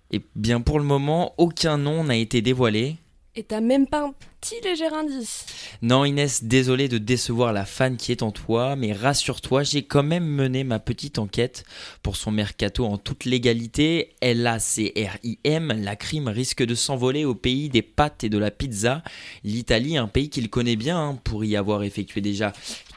Eh 0.09 0.21
bien 0.35 0.59
pour 0.59 0.79
le 0.79 0.85
moment, 0.85 1.35
aucun 1.37 1.77
nom 1.77 2.03
n'a 2.03 2.15
été 2.15 2.41
dévoilé. 2.41 2.95
Et 3.35 3.43
t'as 3.43 3.61
même 3.61 3.85
pas 3.85 4.07
un 4.07 4.15
petit 4.39 4.55
léger 4.63 4.87
indice 4.87 5.45
Non 5.83 6.03
Inès, 6.03 6.45
désolé 6.45 6.87
de 6.87 6.97
décevoir 6.97 7.53
la 7.53 7.65
fan 7.65 7.95
qui 7.95 8.11
est 8.11 8.23
en 8.23 8.31
toi, 8.31 8.75
mais 8.75 8.91
rassure-toi, 8.91 9.61
j'ai 9.61 9.83
quand 9.83 10.01
même 10.01 10.25
mené 10.25 10.63
ma 10.63 10.79
petite 10.79 11.19
enquête 11.19 11.63
pour 12.01 12.15
son 12.15 12.31
mercato 12.31 12.83
en 12.83 12.97
toute 12.97 13.25
légalité. 13.25 14.15
L-A-C-R-I-M, 14.21 15.73
la 15.77 15.95
crime 15.95 16.27
risque 16.27 16.63
de 16.63 16.73
s'envoler 16.73 17.23
au 17.23 17.35
pays 17.35 17.69
des 17.69 17.83
pâtes 17.83 18.23
et 18.23 18.29
de 18.29 18.39
la 18.39 18.49
pizza. 18.49 19.03
L'Italie, 19.43 19.97
un 19.97 20.07
pays 20.07 20.31
qu'il 20.31 20.49
connaît 20.49 20.75
bien, 20.75 20.99
hein, 20.99 21.19
pour 21.23 21.45
y 21.45 21.55
avoir 21.55 21.83
effectué 21.83 22.21
déjà 22.21 22.51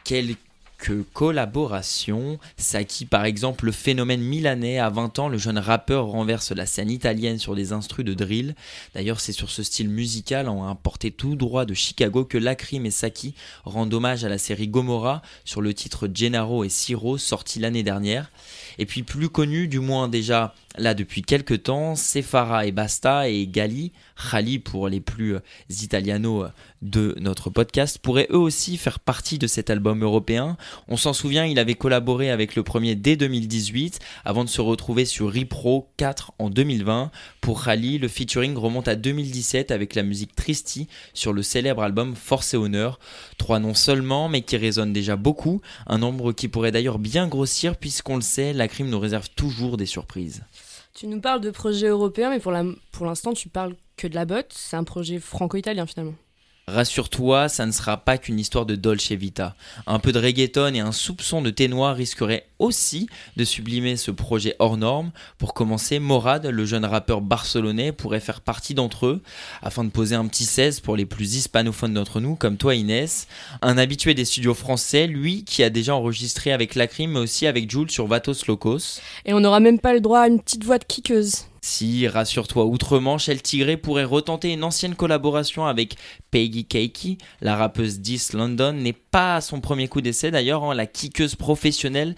quelques 0.05 0.39
collaboration. 1.13 2.39
Saki, 2.57 3.07
par 3.07 3.25
exemple, 3.25 3.67
le 3.67 3.73
phénomène 3.73 4.21
milanais. 4.21 4.79
À 4.79 4.91
20 4.91 5.19
ans, 5.19 5.29
le 5.29 5.39
jeune 5.39 5.59
rappeur 5.59 6.07
renverse 6.07 6.53
la 6.53 6.67
scène 6.67 6.91
italienne 6.91 7.39
sur 7.39 7.55
des 7.55 7.73
instrus 7.73 8.05
de 8.05 8.15
drill. 8.15 8.55
D'ailleurs, 8.95 9.21
c'est 9.21 9.33
sur 9.33 9.51
ce 9.51 9.63
style 9.63 9.89
musical, 9.89 10.49
en 10.49 10.67
importé 10.67 11.11
tout 11.11 11.37
droit 11.37 11.65
de 11.65 11.75
Chicago, 11.75 12.25
que 12.25 12.39
Lacrim 12.39 12.87
et 12.87 12.91
Saki 12.91 13.35
rendent 13.65 13.95
hommage 13.95 14.25
à 14.25 14.29
la 14.29 14.39
série 14.39 14.69
Gomorrah 14.69 15.23
sur 15.45 15.61
le 15.61 15.75
titre 15.75 16.09
Gennaro 16.13 16.65
et 16.65 16.69
Siro, 16.69 17.19
sorti 17.19 17.59
l'année 17.59 17.83
dernière. 17.83 18.31
Et 18.79 18.87
puis 18.87 19.03
plus 19.03 19.29
connu, 19.29 19.69
du 19.69 19.81
moins 19.81 20.09
déjà 20.09 20.55
là 20.77 20.95
depuis 20.95 21.23
quelques 21.23 21.65
temps, 21.65 21.95
Sefara 21.95 22.67
et 22.67 22.73
Basta 22.73 23.29
et 23.29 23.47
Gali, 23.47 23.93
Khali 24.31 24.59
pour 24.59 24.89
les 24.89 25.01
plus 25.01 25.37
euh, 25.37 25.41
italianos 25.71 26.45
euh, 26.45 26.49
de 26.83 27.15
notre 27.19 27.51
podcast, 27.51 27.99
pourraient 27.99 28.29
eux 28.31 28.39
aussi 28.39 28.77
faire 28.77 29.01
partie 29.01 29.39
de 29.39 29.47
cet 29.47 29.71
album 29.71 30.03
européen. 30.03 30.57
On 30.89 30.97
s'en 30.97 31.13
souvient, 31.13 31.45
il 31.45 31.59
avait 31.59 31.75
collaboré 31.75 32.31
avec 32.31 32.57
le 32.57 32.63
premier 32.63 32.95
dès 32.95 33.17
2018 33.17 34.01
avant 34.25 34.45
de 34.45 34.49
se 34.49 34.61
retrouver 34.61 35.05
sur 35.05 35.33
Repro 35.33 35.89
4 35.97 36.33
en 36.39 36.51
2020. 36.51 37.11
Pour 37.41 37.65
Khali, 37.65 37.99
le 37.99 38.09
featuring 38.09 38.57
remonte 38.57 38.89
à 38.89 38.97
2017 38.97 39.71
avec 39.71 39.95
la 39.95 40.03
musique 40.03 40.35
Tristi 40.35 40.89
sur 41.15 41.33
le 41.33 41.43
célèbre 41.43 41.83
album 41.83 42.15
Force 42.15 42.55
et 42.55 42.57
Honneur. 42.57 42.99
Trois 43.39 43.61
noms 43.61 43.75
seulement, 43.75 44.29
mais 44.29 44.43
qui 44.43 44.57
résonnent 44.57 44.93
déjà 44.93 45.17
beaucoup. 45.17 45.61
Un 45.87 45.99
nombre 45.99 46.33
qui 46.33 46.49
pourrait 46.49 46.73
d'ailleurs 46.73 46.99
bien 46.99 47.29
grossir 47.29 47.77
puisqu'on 47.77 48.17
le 48.17 48.23
sait, 48.23 48.53
la 48.53 48.69
crime 48.69 48.89
nous 48.89 49.01
réserve 49.01 49.31
toujours 49.31 49.77
des 49.77 49.87
surprises. 49.87 50.43
Tu 50.95 51.09
nous 51.09 51.21
parles 51.21 51.41
de 51.41 51.51
projet 51.51 51.89
européen, 51.89 52.31
mais 52.31 52.39
pour 52.39 52.53
l'instant, 52.53 53.33
pour 53.33 53.33
tu 53.33 53.49
parles 53.49 53.75
que 53.97 54.07
de 54.07 54.15
la 54.15 54.25
botte. 54.25 54.53
C'est 54.53 54.77
un 54.77 54.85
projet 54.85 55.19
franco-italien 55.19 55.87
finalement. 55.87 56.15
Rassure-toi, 56.67 57.51
ça 57.51 57.67
ne 57.67 57.73
sera 57.73 57.99
pas 57.99 58.17
qu'une 58.17 58.41
histoire 58.41 58.65
de 58.65 58.75
Dolce 58.75 59.13
Vita. 59.13 59.55
Un 59.87 59.99
peu 59.99 60.13
de 60.13 60.19
reggaeton 60.19 60.73
et 60.73 60.81
un 60.81 60.93
soupçon 60.93 61.43
de 61.43 61.51
thé 61.51 61.69
risqueraient 61.71 62.47
aussi 62.59 63.07
de 63.37 63.45
sublimer 63.45 63.99
ce 63.99 64.11
projet 64.11 64.57
hors 64.59 64.79
norme. 64.79 65.11
Pour 65.37 65.53
commencer, 65.53 65.99
Morad, 65.99 66.47
le 66.47 66.65
jeune 66.65 66.87
rappeur 66.87 67.21
barcelonais, 67.21 67.93
pourrait 67.93 68.21
faire 68.21 68.41
partie 68.41 68.73
d'entre 68.73 69.07
eux, 69.07 69.23
afin 69.61 69.85
de 69.85 69.91
poser 69.91 70.15
un 70.15 70.27
petit 70.27 70.47
16 70.47 70.81
pour 70.81 70.97
les 70.97 71.05
plus 71.05 71.37
hispanophones 71.37 71.93
d'entre 71.93 72.21
nous, 72.21 72.35
comme 72.35 72.57
toi 72.57 72.75
Inès. 72.75 73.29
Un 73.61 73.77
habitué 73.77 74.15
des 74.15 74.25
studios 74.25 74.55
français, 74.55 75.07
lui, 75.07 75.45
qui 75.45 75.63
a 75.63 75.69
déjà 75.69 75.95
enregistré 75.95 76.51
avec 76.51 76.75
Lacrim, 76.75 77.13
mais 77.13 77.21
aussi 77.21 77.47
avec 77.47 77.71
Jules 77.71 77.91
sur 77.91 78.07
Vatos 78.07 78.47
Locos. 78.47 79.01
Et 79.27 79.35
on 79.35 79.41
n'aura 79.41 79.61
même 79.61 79.81
pas 79.81 79.93
le 79.93 80.01
droit 80.01 80.21
à 80.21 80.29
une 80.29 80.41
petite 80.41 80.65
voix 80.65 80.79
de 80.79 80.85
kickeuse. 80.85 81.45
Si, 81.67 82.07
rassure-toi, 82.07 82.67
outre-Manche, 82.67 83.31
El 83.31 83.41
Tigré 83.41 83.79
pourrait 83.79 84.05
retenter 84.05 84.53
une 84.53 84.65
ancienne 84.65 84.95
collaboration 84.95 85.65
avec 85.65 85.97
Peggy 86.31 86.67
Keiki, 86.67 87.17
la 87.41 87.57
rappeuse 87.57 88.01
d'East 88.01 88.35
London, 88.35 88.75
n'est 88.75 88.93
pas 88.93 89.37
à 89.37 89.41
son 89.41 89.63
premier 89.63 89.89
coup 89.89 90.03
d'essai 90.03 90.31
d'ailleurs, 90.31 90.63
hein. 90.63 90.75
la 90.75 90.85
kickeuse 90.85 91.37
professionnelle 91.37 92.17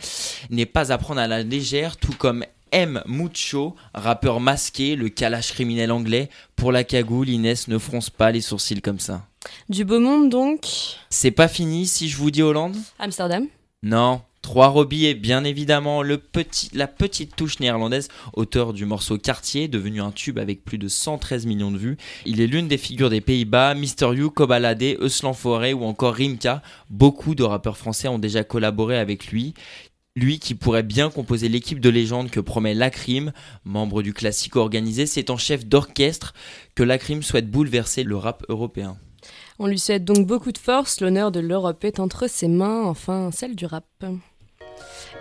n'est 0.50 0.66
pas 0.66 0.90
à 0.90 0.98
prendre 0.98 1.20
à 1.20 1.28
la 1.28 1.44
légère, 1.44 1.96
tout 1.96 2.12
comme 2.18 2.44
M. 2.72 3.00
Mucho, 3.06 3.76
rappeur 3.94 4.40
masqué, 4.40 4.96
le 4.96 5.10
calage 5.10 5.52
criminel 5.52 5.92
anglais. 5.92 6.28
Pour 6.56 6.72
la 6.72 6.82
cagoule, 6.82 7.28
Inès 7.28 7.68
ne 7.68 7.78
fronce 7.78 8.10
pas 8.10 8.32
les 8.32 8.40
sourcils 8.40 8.82
comme 8.82 8.98
ça. 8.98 9.28
Du 9.68 9.84
beau 9.84 10.00
monde 10.00 10.28
donc 10.28 10.66
C'est 11.08 11.30
pas 11.30 11.46
fini 11.46 11.86
si 11.86 12.08
je 12.08 12.16
vous 12.16 12.32
dis 12.32 12.42
Hollande? 12.42 12.76
Amsterdam 12.98 13.46
Non. 13.84 14.22
Trois 14.46 14.68
Robbie 14.68 15.12
bien 15.14 15.42
évidemment 15.42 16.04
la 16.04 16.86
petite 16.86 17.34
touche 17.34 17.58
néerlandaise, 17.58 18.06
auteur 18.32 18.72
du 18.72 18.86
morceau 18.86 19.18
Quartier, 19.18 19.66
devenu 19.66 20.00
un 20.00 20.12
tube 20.12 20.38
avec 20.38 20.64
plus 20.64 20.78
de 20.78 20.86
113 20.86 21.46
millions 21.46 21.72
de 21.72 21.78
vues. 21.78 21.96
Il 22.26 22.40
est 22.40 22.46
l'une 22.46 22.68
des 22.68 22.78
figures 22.78 23.10
des 23.10 23.20
Pays-Bas, 23.20 23.74
Mister 23.74 24.08
You, 24.14 24.30
Kobalade, 24.30 24.84
Euslan 25.00 25.32
Forêt 25.32 25.72
ou 25.72 25.82
encore 25.82 26.14
Rimka. 26.14 26.62
Beaucoup 26.90 27.34
de 27.34 27.42
rappeurs 27.42 27.76
français 27.76 28.06
ont 28.06 28.20
déjà 28.20 28.44
collaboré 28.44 28.96
avec 28.96 29.32
lui. 29.32 29.52
Lui 30.14 30.38
qui 30.38 30.54
pourrait 30.54 30.84
bien 30.84 31.10
composer 31.10 31.48
l'équipe 31.48 31.80
de 31.80 31.90
légende 31.90 32.30
que 32.30 32.38
promet 32.38 32.72
Lacrim, 32.72 33.32
membre 33.64 34.00
du 34.00 34.14
classique 34.14 34.54
organisé, 34.54 35.06
c'est 35.06 35.30
en 35.30 35.36
chef 35.36 35.66
d'orchestre 35.66 36.34
que 36.76 36.84
Lacrim 36.84 37.24
souhaite 37.24 37.50
bouleverser 37.50 38.04
le 38.04 38.16
rap 38.16 38.44
européen. 38.48 38.96
On 39.58 39.66
lui 39.66 39.80
souhaite 39.80 40.04
donc 40.04 40.24
beaucoup 40.24 40.52
de 40.52 40.58
force, 40.58 41.00
l'honneur 41.00 41.32
de 41.32 41.40
l'Europe 41.40 41.82
est 41.84 41.98
entre 41.98 42.28
ses 42.28 42.46
mains, 42.46 42.84
enfin 42.84 43.30
celle 43.32 43.56
du 43.56 43.66
rap. 43.66 43.84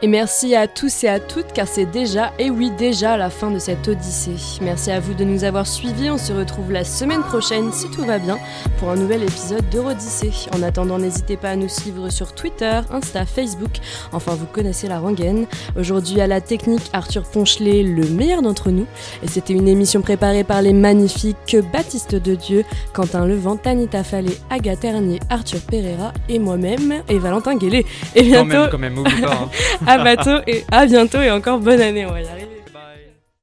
Et 0.06 0.08
merci 0.08 0.54
à 0.54 0.68
tous 0.68 1.04
et 1.04 1.08
à 1.08 1.20
toutes 1.20 1.52
car 1.52 1.68
c'est 1.68 1.88
déjà, 1.88 2.32
et 2.38 2.52
oui 2.52 2.70
déjà, 2.78 3.18
la 3.18 3.32
fin 3.32 3.50
de 3.50 3.58
cette 3.58 3.88
odyssée. 3.88 4.36
Merci 4.62 4.91
à 4.91 5.00
vous 5.00 5.15
de 5.15 5.24
nous 5.24 5.44
avoir 5.44 5.65
suivis, 5.65 6.12
on 6.12 6.20
se 6.20 6.32
retrouve 6.32 6.72
la 6.72 6.84
semaine 6.84 7.24
prochaine 7.24 7.72
si 7.74 7.89
tout 7.89 8.04
va 8.04 8.20
bien 8.20 8.38
pour 8.78 8.91
un 8.91 8.98
nouvel 8.98 9.24
épisode 9.24 9.68
d'Eurodyssée. 9.72 10.30
En 10.56 10.62
attendant, 10.62 11.00
n'hésitez 11.00 11.38
pas 11.38 11.50
à 11.50 11.56
nous 11.56 11.70
suivre 11.70 12.10
sur 12.12 12.36
Twitter, 12.36 12.82
Insta, 12.91 13.26
Facebook, 13.26 13.80
enfin 14.12 14.36
vous 14.36 14.46
connaissez 14.46 14.88
la 14.88 15.00
rengaine. 15.00 15.48
Aujourd'hui 15.76 16.22
à 16.22 16.28
la 16.28 16.39
technique, 16.39 16.88
Arthur 16.94 17.24
Ponchelet, 17.24 17.82
le 17.82 18.08
meilleur 18.08 18.44
d'entre 18.44 18.70
nous. 18.70 18.86
Et 19.24 19.28
c'était 19.28 19.54
une 19.54 19.68
émission 19.68 20.02
préparée 20.02 20.44
par 20.44 20.62
les 20.62 20.74
magnifiques 20.74 21.58
Baptiste 21.74 22.13
de 22.13 22.36
Dieu, 22.36 22.63
Quentin 22.94 23.26
Levent, 23.26 23.58
Tanita 23.58 24.04
Fallet, 24.04 24.38
Agathe 24.52 24.82
Ternier, 24.82 25.20
Arthur 25.32 25.62
Pereira 25.62 26.13
et 26.30 26.38
moi-même, 26.38 27.02
et 27.10 27.18
Valentin 27.18 27.56
Guélé. 27.56 27.88
Et 28.13 28.22
bientôt... 28.22 28.50
Quand 28.52 28.56
même, 28.56 28.70
quand 28.70 28.78
même, 28.78 28.98
oublie 29.00 29.22
pas. 29.22 29.50
hein. 29.88 29.94
à 29.99 30.03
bateau 30.03 30.41
et 30.47 30.63
à 30.71 30.86
bientôt 30.86 31.21
et 31.21 31.31
encore 31.31 31.60
bonne 31.60 31.81
année, 31.81 32.05
on 32.05 32.12
va 32.12 32.21
y 32.21 32.27
arriver. 32.27 32.55